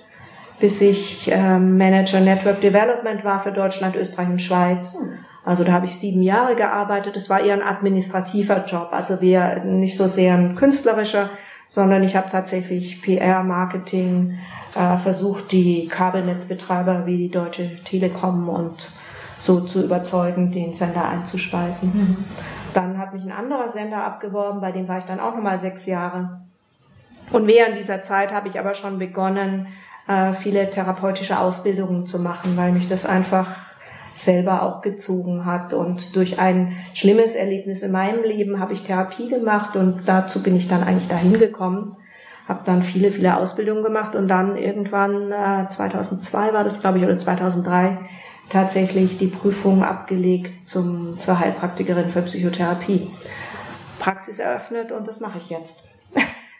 bis 0.58 0.80
ich 0.80 1.30
äh, 1.30 1.60
Manager 1.60 2.18
Network 2.18 2.60
Development 2.60 3.24
war 3.24 3.38
für 3.38 3.52
Deutschland, 3.52 3.94
Österreich 3.94 4.30
und 4.30 4.42
Schweiz. 4.42 4.98
Also 5.44 5.62
da 5.62 5.70
habe 5.70 5.86
ich 5.86 5.94
sieben 5.94 6.22
Jahre 6.22 6.56
gearbeitet. 6.56 7.14
Es 7.14 7.30
war 7.30 7.38
eher 7.38 7.54
ein 7.54 7.62
administrativer 7.62 8.64
Job, 8.64 8.88
also 8.90 9.20
wir 9.20 9.62
nicht 9.64 9.96
so 9.96 10.08
sehr 10.08 10.34
ein 10.34 10.56
künstlerischer, 10.56 11.30
sondern 11.72 12.02
ich 12.02 12.14
habe 12.16 12.28
tatsächlich 12.28 13.00
PR, 13.00 13.42
Marketing, 13.42 14.38
äh, 14.74 14.98
versucht, 14.98 15.52
die 15.52 15.88
Kabelnetzbetreiber 15.88 17.06
wie 17.06 17.16
die 17.16 17.30
Deutsche 17.30 17.82
Telekom 17.82 18.50
und 18.50 18.90
so 19.38 19.62
zu 19.62 19.82
überzeugen, 19.82 20.52
den 20.52 20.74
Sender 20.74 21.08
einzuspeisen. 21.08 21.92
Mhm. 21.94 22.16
Dann 22.74 22.98
hat 22.98 23.14
mich 23.14 23.22
ein 23.22 23.32
anderer 23.32 23.70
Sender 23.70 24.04
abgeworben, 24.04 24.60
bei 24.60 24.70
dem 24.70 24.86
war 24.86 24.98
ich 24.98 25.06
dann 25.06 25.18
auch 25.18 25.34
nochmal 25.34 25.62
sechs 25.62 25.86
Jahre. 25.86 26.42
Und 27.30 27.46
während 27.46 27.78
dieser 27.78 28.02
Zeit 28.02 28.32
habe 28.32 28.48
ich 28.48 28.58
aber 28.58 28.74
schon 28.74 28.98
begonnen, 28.98 29.68
äh, 30.08 30.34
viele 30.34 30.68
therapeutische 30.68 31.38
Ausbildungen 31.38 32.04
zu 32.04 32.18
machen, 32.18 32.54
weil 32.54 32.72
mich 32.72 32.86
das 32.86 33.06
einfach 33.06 33.46
selber 34.14 34.62
auch 34.62 34.82
gezogen 34.82 35.44
hat. 35.44 35.72
Und 35.72 36.16
durch 36.16 36.38
ein 36.38 36.76
schlimmes 36.94 37.34
Erlebnis 37.34 37.82
in 37.82 37.92
meinem 37.92 38.22
Leben 38.22 38.60
habe 38.60 38.72
ich 38.72 38.82
Therapie 38.82 39.28
gemacht 39.28 39.76
und 39.76 40.02
dazu 40.06 40.42
bin 40.42 40.56
ich 40.56 40.68
dann 40.68 40.82
eigentlich 40.82 41.08
dahin 41.08 41.38
gekommen. 41.38 41.96
Habe 42.48 42.60
dann 42.64 42.82
viele, 42.82 43.10
viele 43.10 43.36
Ausbildungen 43.36 43.82
gemacht 43.82 44.14
und 44.14 44.28
dann 44.28 44.56
irgendwann 44.56 45.32
äh, 45.32 45.68
2002 45.68 46.52
war 46.52 46.64
das, 46.64 46.80
glaube 46.80 46.98
ich, 46.98 47.04
oder 47.04 47.16
2003 47.16 47.98
tatsächlich 48.50 49.16
die 49.18 49.28
Prüfung 49.28 49.82
abgelegt 49.82 50.68
zum, 50.68 51.16
zur 51.18 51.38
Heilpraktikerin 51.38 52.10
für 52.10 52.22
Psychotherapie. 52.22 53.10
Praxis 53.98 54.40
eröffnet 54.40 54.90
und 54.90 55.06
das 55.06 55.20
mache 55.20 55.38
ich 55.38 55.48
jetzt. 55.48 55.88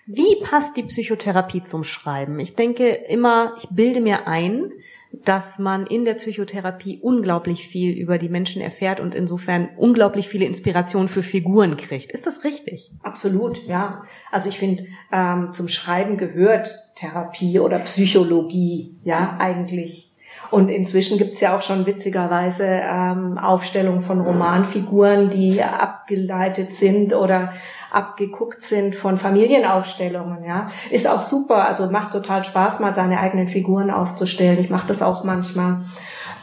Wie 0.06 0.36
passt 0.42 0.76
die 0.76 0.84
Psychotherapie 0.84 1.62
zum 1.62 1.84
Schreiben? 1.84 2.38
Ich 2.40 2.54
denke 2.54 2.88
immer, 2.88 3.54
ich 3.58 3.68
bilde 3.70 4.00
mir 4.00 4.26
ein, 4.26 4.72
dass 5.12 5.58
man 5.58 5.86
in 5.86 6.04
der 6.04 6.14
Psychotherapie 6.14 6.98
unglaublich 7.00 7.68
viel 7.68 7.92
über 7.96 8.18
die 8.18 8.28
Menschen 8.28 8.62
erfährt 8.62 8.98
und 8.98 9.14
insofern 9.14 9.68
unglaublich 9.76 10.28
viele 10.28 10.46
Inspirationen 10.46 11.08
für 11.08 11.22
Figuren 11.22 11.76
kriegt. 11.76 12.12
Ist 12.12 12.26
das 12.26 12.44
richtig? 12.44 12.90
Absolut, 13.02 13.62
ja. 13.66 14.02
Also 14.30 14.48
ich 14.48 14.58
finde, 14.58 14.86
ähm, 15.12 15.50
zum 15.52 15.68
Schreiben 15.68 16.16
gehört 16.16 16.74
Therapie 16.94 17.60
oder 17.60 17.78
Psychologie, 17.80 18.96
ja, 19.04 19.36
eigentlich. 19.38 20.12
Und 20.50 20.68
inzwischen 20.68 21.18
gibt's 21.18 21.40
ja 21.40 21.56
auch 21.56 21.62
schon 21.62 21.86
witzigerweise 21.86 22.66
ähm, 22.66 23.38
Aufstellungen 23.38 24.02
von 24.02 24.20
Romanfiguren, 24.20 25.30
die 25.30 25.62
abgeleitet 25.62 26.74
sind 26.74 27.14
oder 27.14 27.54
abgeguckt 27.92 28.62
sind 28.62 28.94
von 28.94 29.18
Familienaufstellungen, 29.18 30.44
ja. 30.44 30.70
Ist 30.90 31.06
auch 31.06 31.22
super, 31.22 31.66
also 31.66 31.90
macht 31.90 32.12
total 32.12 32.42
Spaß, 32.42 32.80
mal 32.80 32.94
seine 32.94 33.20
eigenen 33.20 33.48
Figuren 33.48 33.90
aufzustellen. 33.90 34.58
Ich 34.58 34.70
mache 34.70 34.88
das 34.88 35.02
auch 35.02 35.24
manchmal. 35.24 35.84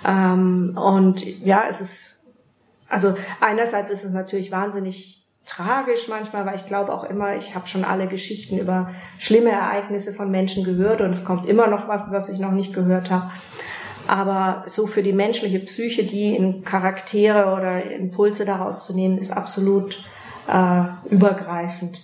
Ähm, 0.07 0.77
und 0.77 1.25
ja, 1.43 1.63
es 1.67 1.81
ist, 1.81 2.27
also 2.87 3.15
einerseits 3.41 3.89
ist 3.89 4.05
es 4.05 4.13
natürlich 4.13 4.51
wahnsinnig 4.51 5.25
tragisch 5.45 6.07
manchmal, 6.07 6.45
weil 6.45 6.57
ich 6.57 6.67
glaube 6.67 6.93
auch 6.93 7.03
immer, 7.03 7.35
ich 7.35 7.55
habe 7.55 7.67
schon 7.67 7.83
alle 7.83 8.07
Geschichten 8.07 8.59
über 8.59 8.91
schlimme 9.17 9.49
Ereignisse 9.49 10.13
von 10.13 10.29
Menschen 10.29 10.63
gehört 10.63 11.01
und 11.01 11.09
es 11.09 11.25
kommt 11.25 11.47
immer 11.47 11.67
noch 11.67 11.87
was, 11.87 12.11
was 12.11 12.29
ich 12.29 12.39
noch 12.39 12.51
nicht 12.51 12.73
gehört 12.73 13.09
habe. 13.09 13.31
Aber 14.07 14.63
so 14.67 14.87
für 14.87 15.03
die 15.03 15.13
menschliche 15.13 15.59
Psyche, 15.59 16.03
die 16.03 16.35
in 16.35 16.63
Charaktere 16.63 17.53
oder 17.53 17.83
Impulse 17.91 18.45
daraus 18.45 18.85
zu 18.85 18.95
nehmen, 18.95 19.17
ist 19.17 19.31
absolut 19.31 20.03
äh, 20.49 21.13
übergreifend. 21.13 22.01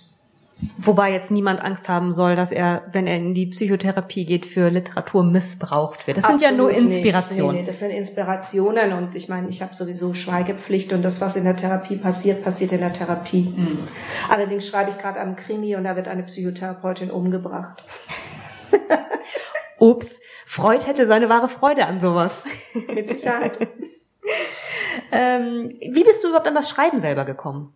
Wobei 0.78 1.12
jetzt 1.12 1.30
niemand 1.30 1.60
Angst 1.60 1.86
haben 1.90 2.14
soll, 2.14 2.34
dass 2.34 2.50
er, 2.50 2.84
wenn 2.90 3.06
er 3.06 3.16
in 3.16 3.34
die 3.34 3.46
Psychotherapie 3.46 4.24
geht, 4.24 4.46
für 4.46 4.70
Literatur 4.70 5.22
missbraucht 5.22 6.06
wird. 6.06 6.16
Das 6.16 6.24
Absolut 6.24 6.40
sind 6.40 6.50
ja 6.50 6.56
nur 6.56 6.70
Inspirationen. 6.70 7.56
Nee, 7.56 7.60
nee, 7.60 7.66
das 7.66 7.80
sind 7.80 7.90
Inspirationen 7.90 8.94
und 8.94 9.14
ich 9.14 9.28
meine, 9.28 9.50
ich 9.50 9.60
habe 9.60 9.74
sowieso 9.74 10.14
Schweigepflicht 10.14 10.94
und 10.94 11.02
das, 11.02 11.20
was 11.20 11.36
in 11.36 11.44
der 11.44 11.56
Therapie 11.56 11.96
passiert, 11.96 12.42
passiert 12.42 12.72
in 12.72 12.80
der 12.80 12.94
Therapie. 12.94 13.52
Mhm. 13.54 13.78
Allerdings 14.30 14.66
schreibe 14.66 14.90
ich 14.90 14.98
gerade 14.98 15.20
am 15.20 15.36
Krimi 15.36 15.76
und 15.76 15.84
da 15.84 15.94
wird 15.94 16.08
eine 16.08 16.22
Psychotherapeutin 16.22 17.10
umgebracht. 17.10 17.84
Ups, 19.78 20.20
Freud 20.46 20.86
hätte 20.86 21.06
seine 21.06 21.28
wahre 21.28 21.50
Freude 21.50 21.86
an 21.86 22.00
sowas. 22.00 22.40
Mit 22.72 23.10
Sicherheit. 23.10 23.58
ähm, 25.12 25.76
wie 25.80 26.02
bist 26.02 26.24
du 26.24 26.28
überhaupt 26.28 26.48
an 26.48 26.54
das 26.54 26.70
Schreiben 26.70 27.00
selber 27.00 27.26
gekommen? 27.26 27.75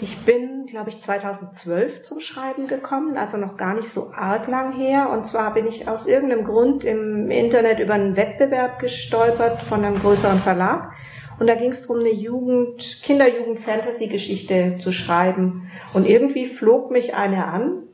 Ich 0.00 0.18
bin, 0.18 0.66
glaube 0.66 0.90
ich, 0.90 1.00
2012 1.00 2.02
zum 2.02 2.20
Schreiben 2.20 2.68
gekommen, 2.68 3.16
also 3.16 3.36
noch 3.36 3.56
gar 3.56 3.74
nicht 3.74 3.88
so 3.88 4.12
arg 4.14 4.46
lang 4.46 4.72
her. 4.72 5.10
Und 5.10 5.26
zwar 5.26 5.52
bin 5.54 5.66
ich 5.66 5.88
aus 5.88 6.06
irgendeinem 6.06 6.44
Grund 6.44 6.84
im 6.84 7.32
Internet 7.32 7.80
über 7.80 7.94
einen 7.94 8.14
Wettbewerb 8.14 8.78
gestolpert 8.78 9.60
von 9.62 9.84
einem 9.84 9.98
größeren 9.98 10.38
Verlag. 10.38 10.92
Und 11.40 11.48
da 11.48 11.56
ging 11.56 11.70
es 11.70 11.82
darum, 11.82 11.98
eine 11.98 12.12
Jugend, 12.12 13.00
Kinderjugend-Fantasy-Geschichte 13.02 14.76
zu 14.78 14.92
schreiben. 14.92 15.68
Und 15.92 16.06
irgendwie 16.06 16.46
flog 16.46 16.92
mich 16.92 17.14
eine 17.14 17.46
an. 17.46 17.87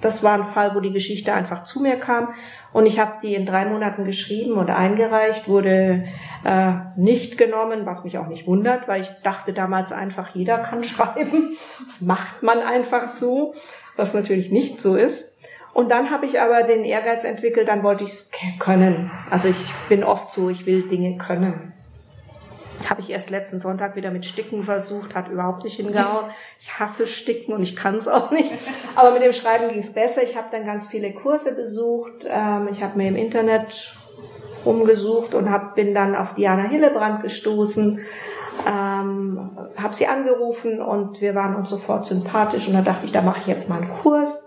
Das 0.00 0.22
war 0.22 0.34
ein 0.34 0.44
Fall, 0.44 0.74
wo 0.74 0.80
die 0.80 0.92
Geschichte 0.92 1.32
einfach 1.32 1.64
zu 1.64 1.80
mir 1.80 1.96
kam. 1.96 2.34
Und 2.72 2.86
ich 2.86 2.98
habe 2.98 3.14
die 3.22 3.34
in 3.34 3.46
drei 3.46 3.64
Monaten 3.64 4.04
geschrieben 4.04 4.54
und 4.54 4.68
eingereicht, 4.68 5.48
wurde 5.48 6.04
äh, 6.44 6.72
nicht 6.96 7.38
genommen, 7.38 7.86
was 7.86 8.04
mich 8.04 8.18
auch 8.18 8.26
nicht 8.26 8.46
wundert, 8.46 8.88
weil 8.88 9.02
ich 9.02 9.10
dachte 9.22 9.52
damals 9.52 9.92
einfach, 9.92 10.34
jeder 10.34 10.58
kann 10.58 10.84
schreiben. 10.84 11.56
Das 11.86 12.00
macht 12.00 12.42
man 12.42 12.58
einfach 12.58 13.08
so, 13.08 13.54
was 13.96 14.14
natürlich 14.14 14.50
nicht 14.50 14.80
so 14.80 14.96
ist. 14.96 15.36
Und 15.72 15.90
dann 15.90 16.10
habe 16.10 16.24
ich 16.24 16.40
aber 16.40 16.62
den 16.62 16.84
Ehrgeiz 16.84 17.24
entwickelt, 17.24 17.68
dann 17.68 17.82
wollte 17.82 18.04
ich 18.04 18.10
es 18.10 18.30
können. 18.58 19.10
Also 19.30 19.48
ich 19.48 19.74
bin 19.90 20.04
oft 20.04 20.30
so, 20.30 20.48
ich 20.48 20.64
will 20.64 20.88
Dinge 20.88 21.18
können. 21.18 21.74
Habe 22.88 23.00
ich 23.00 23.10
erst 23.10 23.30
letzten 23.30 23.58
Sonntag 23.58 23.96
wieder 23.96 24.10
mit 24.10 24.26
Sticken 24.26 24.62
versucht, 24.62 25.14
hat 25.14 25.28
überhaupt 25.28 25.64
nicht 25.64 25.76
hingehauen. 25.76 26.26
Ich 26.60 26.78
hasse 26.78 27.06
Sticken 27.06 27.54
und 27.54 27.62
ich 27.62 27.74
kann 27.74 27.94
es 27.94 28.06
auch 28.06 28.30
nicht. 28.30 28.52
Aber 28.94 29.12
mit 29.12 29.22
dem 29.22 29.32
Schreiben 29.32 29.68
ging 29.68 29.78
es 29.78 29.92
besser. 29.92 30.22
Ich 30.22 30.36
habe 30.36 30.48
dann 30.50 30.66
ganz 30.66 30.86
viele 30.86 31.12
Kurse 31.12 31.54
besucht. 31.54 32.26
Ähm, 32.28 32.68
ich 32.70 32.82
habe 32.82 32.98
mir 32.98 33.08
im 33.08 33.16
Internet 33.16 33.96
umgesucht 34.66 35.34
und 35.34 35.50
hab, 35.50 35.74
bin 35.74 35.94
dann 35.94 36.14
auf 36.14 36.34
Diana 36.34 36.64
Hillebrand 36.64 37.22
gestoßen, 37.22 38.00
ähm, 38.66 39.50
habe 39.76 39.94
sie 39.94 40.06
angerufen 40.06 40.80
und 40.80 41.20
wir 41.20 41.34
waren 41.34 41.54
uns 41.54 41.70
sofort 41.70 42.06
sympathisch 42.06 42.66
und 42.66 42.74
da 42.74 42.82
dachte 42.82 43.06
ich, 43.06 43.12
da 43.12 43.22
mache 43.22 43.40
ich 43.40 43.46
jetzt 43.46 43.68
mal 43.68 43.80
einen 43.80 43.90
Kurs. 43.90 44.45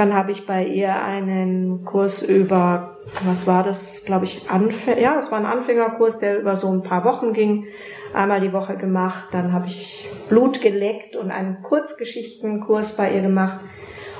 Dann 0.00 0.14
habe 0.14 0.32
ich 0.32 0.46
bei 0.46 0.64
ihr 0.64 1.02
einen 1.02 1.84
Kurs 1.84 2.22
über, 2.22 2.96
was 3.22 3.46
war 3.46 3.62
das, 3.62 4.06
glaube 4.06 4.24
ich, 4.24 4.48
Anfänger, 4.48 4.98
ja, 4.98 5.18
es 5.18 5.30
war 5.30 5.38
ein 5.38 5.44
Anfängerkurs, 5.44 6.20
der 6.20 6.40
über 6.40 6.56
so 6.56 6.72
ein 6.72 6.82
paar 6.82 7.04
Wochen 7.04 7.34
ging, 7.34 7.66
einmal 8.14 8.40
die 8.40 8.54
Woche 8.54 8.78
gemacht. 8.78 9.24
Dann 9.32 9.52
habe 9.52 9.66
ich 9.66 10.08
Blut 10.30 10.62
geleckt 10.62 11.16
und 11.16 11.30
einen 11.30 11.60
Kurzgeschichtenkurs 11.60 12.96
bei 12.96 13.14
ihr 13.14 13.20
gemacht. 13.20 13.60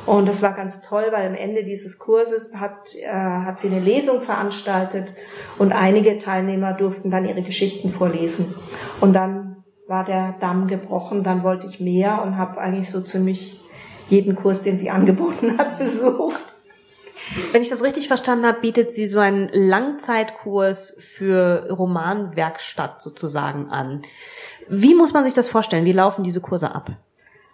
Und 0.04 0.28
das 0.28 0.42
war 0.42 0.52
ganz 0.52 0.82
toll, 0.82 1.06
weil 1.12 1.26
am 1.26 1.34
Ende 1.34 1.64
dieses 1.64 1.98
Kurses 1.98 2.54
hat, 2.56 2.94
äh, 3.00 3.08
hat 3.10 3.58
sie 3.58 3.68
eine 3.68 3.80
Lesung 3.80 4.20
veranstaltet 4.20 5.14
und 5.56 5.72
einige 5.72 6.18
Teilnehmer 6.18 6.74
durften 6.74 7.10
dann 7.10 7.24
ihre 7.24 7.40
Geschichten 7.40 7.88
vorlesen. 7.88 8.54
Und 9.00 9.14
dann 9.14 9.64
war 9.86 10.04
der 10.04 10.34
Damm 10.40 10.66
gebrochen, 10.66 11.24
dann 11.24 11.42
wollte 11.42 11.66
ich 11.66 11.80
mehr 11.80 12.22
und 12.22 12.36
habe 12.36 12.60
eigentlich 12.60 12.90
so 12.90 13.00
ziemlich 13.00 13.59
jeden 14.10 14.34
Kurs, 14.34 14.62
den 14.62 14.78
sie 14.78 14.90
angeboten 14.90 15.58
hat, 15.58 15.78
besucht. 15.78 16.54
Wenn 17.52 17.62
ich 17.62 17.68
das 17.68 17.82
richtig 17.82 18.08
verstanden 18.08 18.46
habe, 18.46 18.60
bietet 18.60 18.92
sie 18.92 19.06
so 19.06 19.20
einen 19.20 19.48
Langzeitkurs 19.52 20.96
für 21.00 21.68
Romanwerkstatt 21.70 23.00
sozusagen 23.02 23.68
an. 23.68 24.02
Wie 24.68 24.94
muss 24.94 25.12
man 25.12 25.24
sich 25.24 25.34
das 25.34 25.48
vorstellen? 25.48 25.84
Wie 25.84 25.92
laufen 25.92 26.24
diese 26.24 26.40
Kurse 26.40 26.74
ab? 26.74 26.90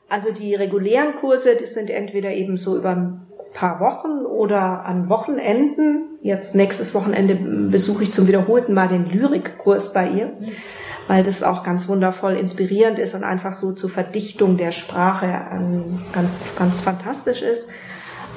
Also 0.08 0.32
die 0.32 0.54
regulären 0.54 1.16
Kurse, 1.16 1.56
das 1.56 1.74
sind 1.74 1.90
entweder 1.90 2.30
eben 2.30 2.56
so 2.56 2.76
über 2.76 2.90
ein 2.90 3.26
paar 3.54 3.80
Wochen 3.80 4.24
oder 4.24 4.84
an 4.84 5.08
Wochenenden. 5.08 6.18
Jetzt 6.22 6.54
nächstes 6.54 6.94
Wochenende 6.94 7.34
besuche 7.34 8.04
ich 8.04 8.12
zum 8.12 8.28
wiederholten 8.28 8.72
Mal 8.72 8.88
den 8.88 9.06
Lyrikkurs 9.06 9.92
bei 9.92 10.08
ihr 10.08 10.32
weil 11.08 11.24
das 11.24 11.42
auch 11.42 11.62
ganz 11.62 11.88
wundervoll 11.88 12.34
inspirierend 12.34 12.98
ist 12.98 13.14
und 13.14 13.24
einfach 13.24 13.52
so 13.52 13.72
zur 13.72 13.90
Verdichtung 13.90 14.56
der 14.56 14.70
Sprache 14.72 15.26
ähm, 15.52 16.00
ganz, 16.12 16.56
ganz 16.56 16.80
fantastisch 16.80 17.42
ist. 17.42 17.68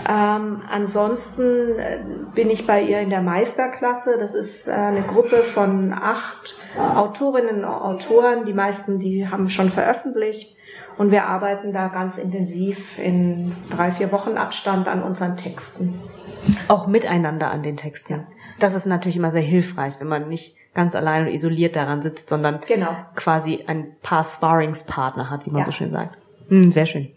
Ähm, 0.07 0.61
ansonsten 0.69 1.77
äh, 1.77 1.99
bin 2.33 2.49
ich 2.49 2.65
bei 2.65 2.81
ihr 2.81 2.99
in 3.01 3.09
der 3.09 3.21
Meisterklasse. 3.21 4.17
Das 4.19 4.33
ist 4.33 4.67
äh, 4.67 4.71
eine 4.71 5.01
Gruppe 5.01 5.37
von 5.37 5.93
acht 5.93 6.55
Autorinnen 6.77 7.65
und 7.65 7.65
Autoren. 7.65 8.45
Die 8.45 8.53
meisten, 8.53 8.99
die 8.99 9.27
haben 9.27 9.49
schon 9.49 9.69
veröffentlicht. 9.69 10.55
Und 10.97 11.11
wir 11.11 11.25
arbeiten 11.25 11.73
da 11.73 11.87
ganz 11.87 12.17
intensiv 12.17 12.99
in 12.99 13.55
drei, 13.69 13.91
vier 13.91 14.11
Wochen 14.11 14.37
Abstand 14.37 14.87
an 14.87 15.01
unseren 15.01 15.37
Texten. 15.37 15.93
Auch 16.67 16.87
miteinander 16.87 17.51
an 17.51 17.63
den 17.63 17.77
Texten. 17.77 18.13
Ja. 18.13 18.27
Das 18.59 18.75
ist 18.75 18.85
natürlich 18.85 19.17
immer 19.17 19.31
sehr 19.31 19.41
hilfreich, 19.41 19.95
wenn 19.99 20.07
man 20.07 20.29
nicht 20.29 20.55
ganz 20.73 20.95
allein 20.95 21.27
und 21.27 21.33
isoliert 21.33 21.75
daran 21.75 22.01
sitzt, 22.01 22.29
sondern 22.29 22.61
genau. 22.67 22.95
quasi 23.15 23.63
ein 23.67 23.95
paar 24.01 24.23
Sparringspartner 24.23 25.29
hat, 25.29 25.45
wie 25.45 25.51
man 25.51 25.59
ja. 25.59 25.65
so 25.65 25.71
schön 25.71 25.91
sagt. 25.91 26.17
Hm, 26.49 26.71
sehr 26.71 26.85
schön. 26.85 27.09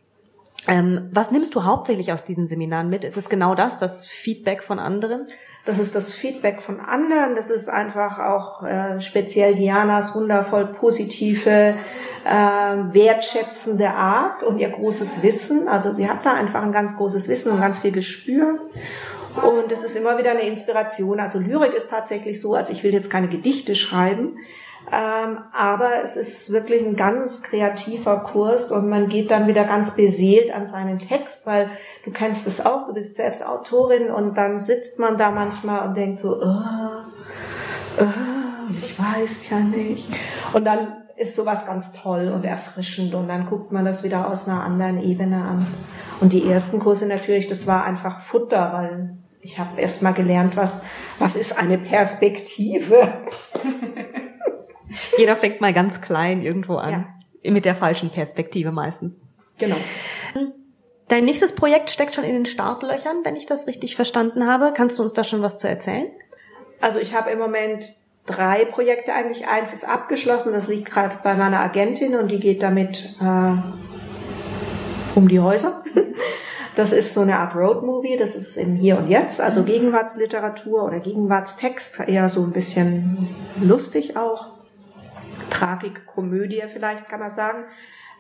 Ähm, 0.68 1.08
was 1.12 1.30
nimmst 1.30 1.54
du 1.54 1.64
hauptsächlich 1.64 2.12
aus 2.12 2.24
diesen 2.24 2.46
Seminaren 2.46 2.88
mit? 2.88 3.04
Ist 3.04 3.16
es 3.16 3.28
genau 3.28 3.54
das, 3.54 3.78
das 3.78 4.06
Feedback 4.06 4.62
von 4.62 4.78
anderen? 4.78 5.26
Das 5.64 5.78
ist 5.78 5.94
das 5.94 6.12
Feedback 6.12 6.60
von 6.60 6.80
anderen. 6.80 7.36
Das 7.36 7.48
ist 7.50 7.68
einfach 7.68 8.18
auch 8.18 8.64
äh, 8.64 9.00
speziell 9.00 9.54
Dianas 9.54 10.14
wundervoll 10.16 10.66
positive, 10.66 11.76
äh, 12.24 12.30
wertschätzende 12.30 13.90
Art 13.90 14.42
und 14.42 14.58
ihr 14.58 14.70
großes 14.70 15.22
Wissen. 15.22 15.68
Also 15.68 15.92
sie 15.92 16.08
hat 16.08 16.26
da 16.26 16.34
einfach 16.34 16.62
ein 16.62 16.72
ganz 16.72 16.96
großes 16.96 17.28
Wissen 17.28 17.52
und 17.52 17.60
ganz 17.60 17.78
viel 17.78 17.92
Gespür. 17.92 18.58
Und 19.42 19.72
es 19.72 19.84
ist 19.84 19.96
immer 19.96 20.18
wieder 20.18 20.30
eine 20.30 20.46
Inspiration. 20.46 21.20
Also 21.20 21.38
Lyrik 21.38 21.74
ist 21.74 21.90
tatsächlich 21.90 22.40
so, 22.40 22.54
also 22.54 22.72
ich 22.72 22.82
will 22.84 22.92
jetzt 22.92 23.10
keine 23.10 23.28
Gedichte 23.28 23.74
schreiben, 23.74 24.38
Ähm, 24.90 25.38
aber 25.52 26.02
es 26.02 26.16
ist 26.16 26.52
wirklich 26.52 26.84
ein 26.84 26.96
ganz 26.96 27.42
kreativer 27.42 28.24
Kurs 28.24 28.72
und 28.72 28.88
man 28.88 29.08
geht 29.08 29.30
dann 29.30 29.46
wieder 29.46 29.64
ganz 29.64 29.94
beseelt 29.94 30.52
an 30.52 30.66
seinen 30.66 30.98
Text, 30.98 31.46
weil 31.46 31.70
du 32.04 32.10
kennst 32.10 32.48
es 32.48 32.66
auch, 32.66 32.88
du 32.88 32.94
bist 32.94 33.14
selbst 33.14 33.46
Autorin 33.46 34.10
und 34.10 34.34
dann 34.36 34.58
sitzt 34.58 34.98
man 34.98 35.16
da 35.18 35.30
manchmal 35.30 35.86
und 35.88 35.94
denkt 35.94 36.18
so, 36.18 36.36
oh, 36.42 37.04
oh, 38.00 38.74
ich 38.82 38.98
weiß 38.98 39.50
ja 39.50 39.60
nicht. 39.60 40.08
Und 40.52 40.64
dann 40.64 41.04
ist 41.16 41.36
sowas 41.36 41.64
ganz 41.64 41.92
toll 41.92 42.32
und 42.34 42.44
erfrischend 42.44 43.14
und 43.14 43.28
dann 43.28 43.46
guckt 43.46 43.70
man 43.70 43.84
das 43.84 44.02
wieder 44.02 44.28
aus 44.28 44.48
einer 44.48 44.64
anderen 44.64 45.00
Ebene 45.00 45.36
an. 45.36 45.64
Und 46.20 46.32
die 46.32 46.50
ersten 46.50 46.80
Kurse 46.80 47.06
natürlich, 47.06 47.46
das 47.48 47.68
war 47.68 47.84
einfach 47.84 48.18
Futter, 48.20 48.72
weil 48.72 49.16
ich 49.42 49.58
habe 49.58 49.80
erst 49.80 50.02
mal 50.02 50.12
gelernt, 50.12 50.56
was, 50.56 50.84
was 51.18 51.36
ist 51.36 51.58
eine 51.58 51.76
Perspektive. 51.76 53.24
Jeder 55.18 55.36
fängt 55.36 55.60
mal 55.60 55.72
ganz 55.72 56.00
klein 56.00 56.42
irgendwo 56.42 56.76
an. 56.76 57.06
Ja. 57.42 57.50
Mit 57.50 57.64
der 57.64 57.74
falschen 57.74 58.10
Perspektive 58.10 58.70
meistens. 58.70 59.20
Genau. 59.58 59.76
Dein 61.08 61.24
nächstes 61.24 61.54
Projekt 61.54 61.90
steckt 61.90 62.14
schon 62.14 62.24
in 62.24 62.34
den 62.34 62.46
Startlöchern, 62.46 63.24
wenn 63.24 63.34
ich 63.34 63.46
das 63.46 63.66
richtig 63.66 63.96
verstanden 63.96 64.46
habe. 64.46 64.72
Kannst 64.74 64.98
du 64.98 65.02
uns 65.02 65.12
da 65.12 65.24
schon 65.24 65.42
was 65.42 65.58
zu 65.58 65.68
erzählen? 65.68 66.06
Also 66.80 67.00
ich 67.00 67.14
habe 67.14 67.30
im 67.30 67.38
Moment 67.38 67.96
drei 68.26 68.64
Projekte 68.64 69.12
eigentlich. 69.12 69.48
Eins 69.48 69.72
ist 69.72 69.84
abgeschlossen, 69.84 70.52
das 70.52 70.68
liegt 70.68 70.88
gerade 70.90 71.18
bei 71.24 71.34
meiner 71.34 71.58
Agentin 71.58 72.14
und 72.14 72.28
die 72.28 72.38
geht 72.38 72.62
damit 72.62 73.16
äh, 73.20 73.56
um 75.16 75.26
die 75.28 75.40
Häuser. 75.40 75.82
Das 76.74 76.92
ist 76.92 77.12
so 77.12 77.20
eine 77.20 77.38
Art 77.38 77.54
Roadmovie, 77.54 78.16
das 78.16 78.34
ist 78.34 78.56
im 78.56 78.74
Hier 78.76 78.96
und 78.96 79.08
Jetzt, 79.08 79.40
also 79.40 79.62
Gegenwartsliteratur 79.62 80.84
oder 80.84 81.00
Gegenwartstext, 81.00 82.00
eher 82.00 82.28
so 82.30 82.42
ein 82.42 82.52
bisschen 82.52 83.28
lustig 83.60 84.16
auch. 84.16 84.52
Tragik, 85.50 86.06
Komödie 86.06 86.62
vielleicht 86.72 87.08
kann 87.08 87.20
man 87.20 87.30
sagen. 87.30 87.64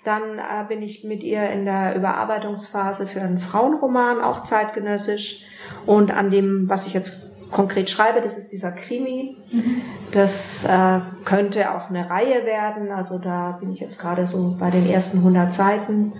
Dann 0.04 0.38
äh, 0.38 0.64
bin 0.68 0.82
ich 0.82 1.04
mit 1.04 1.22
ihr 1.22 1.48
in 1.50 1.64
der 1.64 1.94
Überarbeitungsphase 1.94 3.06
für 3.06 3.22
einen 3.22 3.38
Frauenroman, 3.38 4.20
auch 4.20 4.42
zeitgenössisch. 4.42 5.46
Und 5.86 6.10
an 6.10 6.30
dem, 6.30 6.68
was 6.68 6.86
ich 6.86 6.92
jetzt 6.92 7.30
konkret 7.50 7.88
schreibe, 7.88 8.20
das 8.20 8.36
ist 8.36 8.50
dieser 8.50 8.72
Krimi. 8.72 9.36
Das 10.10 10.64
äh, 10.64 11.00
könnte 11.24 11.70
auch 11.70 11.88
eine 11.88 12.10
Reihe 12.10 12.44
werden. 12.44 12.90
Also 12.90 13.18
da 13.18 13.58
bin 13.60 13.72
ich 13.72 13.80
jetzt 13.80 14.00
gerade 14.00 14.26
so 14.26 14.56
bei 14.58 14.70
den 14.70 14.88
ersten 14.88 15.18
100 15.18 15.54
Seiten. 15.54 16.12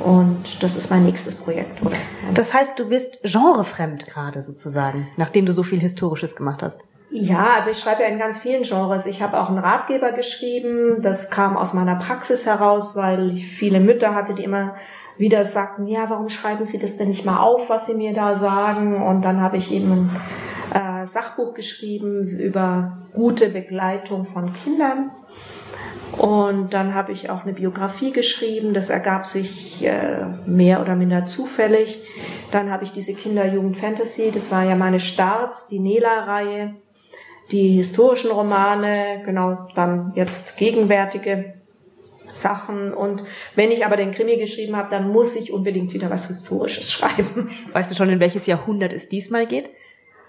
Und 0.00 0.62
das 0.62 0.76
ist 0.76 0.90
mein 0.90 1.04
nächstes 1.04 1.34
Projekt. 1.36 1.82
Oder? 1.82 1.96
Das 2.34 2.52
heißt, 2.52 2.78
du 2.78 2.88
bist 2.88 3.18
genrefremd 3.22 4.06
gerade 4.06 4.42
sozusagen, 4.42 5.08
nachdem 5.16 5.46
du 5.46 5.52
so 5.52 5.62
viel 5.62 5.78
Historisches 5.78 6.36
gemacht 6.36 6.62
hast. 6.62 6.80
Ja, 7.10 7.54
also 7.54 7.70
ich 7.70 7.78
schreibe 7.78 8.02
ja 8.02 8.08
in 8.08 8.18
ganz 8.18 8.38
vielen 8.38 8.64
Genres. 8.64 9.06
Ich 9.06 9.22
habe 9.22 9.40
auch 9.40 9.48
einen 9.48 9.58
Ratgeber 9.58 10.10
geschrieben. 10.10 11.00
Das 11.00 11.30
kam 11.30 11.56
aus 11.56 11.72
meiner 11.72 11.94
Praxis 11.94 12.44
heraus, 12.44 12.96
weil 12.96 13.38
ich 13.38 13.46
viele 13.46 13.78
Mütter 13.78 14.14
hatte, 14.14 14.34
die 14.34 14.42
immer 14.42 14.74
wieder 15.16 15.44
sagten, 15.44 15.86
ja, 15.86 16.10
warum 16.10 16.28
schreiben 16.28 16.64
Sie 16.64 16.80
das 16.80 16.96
denn 16.96 17.08
nicht 17.08 17.24
mal 17.24 17.38
auf, 17.38 17.68
was 17.68 17.86
Sie 17.86 17.94
mir 17.94 18.14
da 18.14 18.34
sagen? 18.34 19.00
Und 19.00 19.22
dann 19.22 19.40
habe 19.40 19.58
ich 19.58 19.70
eben 19.70 20.10
ein 20.72 21.02
äh, 21.02 21.06
Sachbuch 21.06 21.54
geschrieben 21.54 22.26
über 22.26 22.98
gute 23.12 23.48
Begleitung 23.48 24.24
von 24.24 24.52
Kindern. 24.52 25.12
Und 26.18 26.74
dann 26.74 26.94
habe 26.94 27.12
ich 27.12 27.30
auch 27.30 27.42
eine 27.42 27.52
Biografie 27.52 28.12
geschrieben. 28.12 28.74
Das 28.74 28.90
ergab 28.90 29.26
sich 29.26 29.84
äh, 29.84 30.24
mehr 30.46 30.80
oder 30.80 30.94
minder 30.96 31.26
zufällig. 31.26 32.02
Dann 32.50 32.70
habe 32.70 32.84
ich 32.84 32.92
diese 32.92 33.14
Kinder-Jugend-Fantasy, 33.14 34.30
das 34.32 34.50
war 34.50 34.64
ja 34.64 34.76
meine 34.76 35.00
Starts, 35.00 35.68
die 35.68 35.80
Nela-Reihe 35.80 36.74
die 37.50 37.76
historischen 37.76 38.30
Romane, 38.30 39.22
genau, 39.24 39.68
dann 39.74 40.12
jetzt 40.14 40.56
gegenwärtige 40.56 41.54
Sachen. 42.32 42.92
Und 42.92 43.22
wenn 43.54 43.70
ich 43.70 43.84
aber 43.84 43.96
den 43.96 44.12
Krimi 44.12 44.36
geschrieben 44.36 44.76
habe, 44.76 44.90
dann 44.90 45.10
muss 45.10 45.36
ich 45.36 45.52
unbedingt 45.52 45.92
wieder 45.92 46.10
was 46.10 46.28
Historisches 46.28 46.90
schreiben. 46.92 47.50
Weißt 47.72 47.90
du 47.90 47.94
schon, 47.94 48.08
in 48.08 48.20
welches 48.20 48.46
Jahrhundert 48.46 48.92
es 48.92 49.08
diesmal 49.08 49.46
geht? 49.46 49.70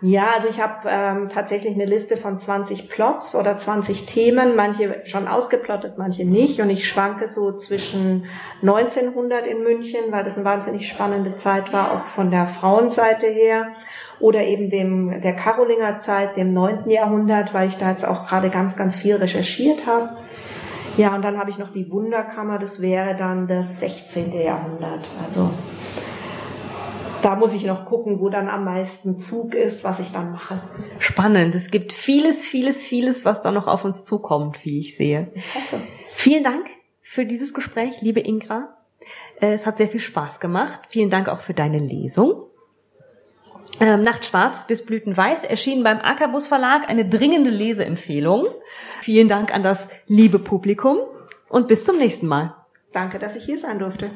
Ja, 0.08 0.34
also 0.36 0.48
ich 0.48 0.62
habe 0.62 0.88
ähm, 0.88 1.30
tatsächlich 1.30 1.74
eine 1.74 1.86
Liste 1.86 2.15
von 2.15 2.38
20 2.38 2.89
Plots 2.89 3.36
oder 3.36 3.58
20 3.58 4.06
Themen, 4.06 4.56
manche 4.56 5.02
schon 5.06 5.28
ausgeplottet, 5.28 5.98
manche 5.98 6.26
nicht. 6.26 6.62
Und 6.62 6.70
ich 6.70 6.88
schwanke 6.88 7.26
so 7.26 7.54
zwischen 7.54 8.26
1900 8.62 9.48
in 9.48 9.63
München, 9.63 10.12
weil 10.12 10.24
das 10.24 10.36
eine 10.38 10.46
wahnsinnig 10.46 10.88
spannende 10.88 11.34
Zeit 11.34 11.74
war, 11.74 11.91
auch 11.91 12.06
von 12.06 12.30
der 12.30 12.46
Frauenseite 12.46 13.26
her, 13.26 13.74
oder 14.20 14.44
eben 14.44 14.70
dem 14.70 15.22
der 15.24 15.36
Karolinger 15.36 15.98
Zeit, 15.98 16.38
dem 16.38 16.50
9. 16.50 16.88
Jahrhundert, 16.88 17.56
weil 17.56 17.68
ich 17.68 17.78
da 17.78 17.89
jetzt 17.89 18.08
auch 18.08 18.28
gerade 18.28 18.52
ganz, 18.52 18.78
ganz 18.78 18.96
viel 18.96 19.15
recherchiert 19.15 19.88
habe. 19.88 20.10
Ja, 20.98 21.15
und 21.15 21.24
dann 21.24 21.39
habe 21.39 21.50
ich 21.50 21.58
noch 21.58 21.72
die 21.72 21.91
Wunderkammer, 21.91 22.60
das 22.60 22.80
wäre 22.80 23.15
dann 23.15 23.48
das 23.48 23.80
16. 23.80 24.39
Jahrhundert. 24.39 25.10
Also 25.26 25.50
da 27.36 27.39
muss 27.41 27.54
ich 27.54 27.65
noch 27.65 27.86
gucken, 27.86 28.21
wo 28.21 28.30
dann 28.30 28.48
am 28.48 28.63
meisten 28.63 29.19
Zug 29.19 29.56
ist, 29.56 29.84
was 29.84 30.00
ich 30.00 30.13
dann 30.13 30.32
mache. 30.32 30.62
Spannend. 31.00 31.54
Es 31.54 31.69
gibt 31.69 31.91
vieles, 31.91 32.45
vieles, 32.45 32.82
vieles, 32.82 33.26
was 33.26 33.41
da 33.41 33.52
noch 33.52 33.67
auf 33.67 33.84
uns 33.84 34.06
zukommt, 34.06 34.63
wie 34.63 34.80
ich 34.80 34.95
sehe. 34.95 35.34
Hoffe. 35.54 35.82
Vielen 36.08 36.45
Dank 36.45 36.67
für 37.02 37.26
dieses 37.26 37.54
Gespräch, 37.54 38.02
liebe 38.02 38.21
Ingra. 38.21 38.78
Äh, 39.41 39.54
es 39.54 39.65
hat 39.65 39.78
sehr 39.78 39.89
viel 39.89 40.00
Spaß 40.00 40.39
gemacht. 40.39 40.80
Vielen 40.88 41.10
Dank 41.10 41.28
auch 41.28 41.41
für 41.41 41.54
deine 41.54 41.80
Lesung. 41.80 42.43
Ähm, 43.82 44.04
Nacht 44.04 44.24
schwarz 44.24 44.65
bis 44.65 44.86
Blütenweiß 44.86 45.43
erschien 45.43 45.84
beim 45.84 46.00
Ackerbus 46.00 46.48
Verlag 46.48 46.88
eine 46.88 47.06
dringende 47.06 47.50
Leseempfehlung. 47.50 48.48
Vielen 49.02 49.28
Dank 49.28 49.54
an 49.54 49.62
das 49.62 49.89
liebe 50.08 50.39
Publikum 50.39 51.00
und 51.50 51.67
bis 51.67 51.84
zum 51.84 51.98
nächsten 51.98 52.28
Mal. 52.28 52.56
Danke, 52.93 53.19
dass 53.19 53.36
ich 53.36 53.43
hier 53.43 53.58
sein 53.58 53.80
durfte. 53.80 54.12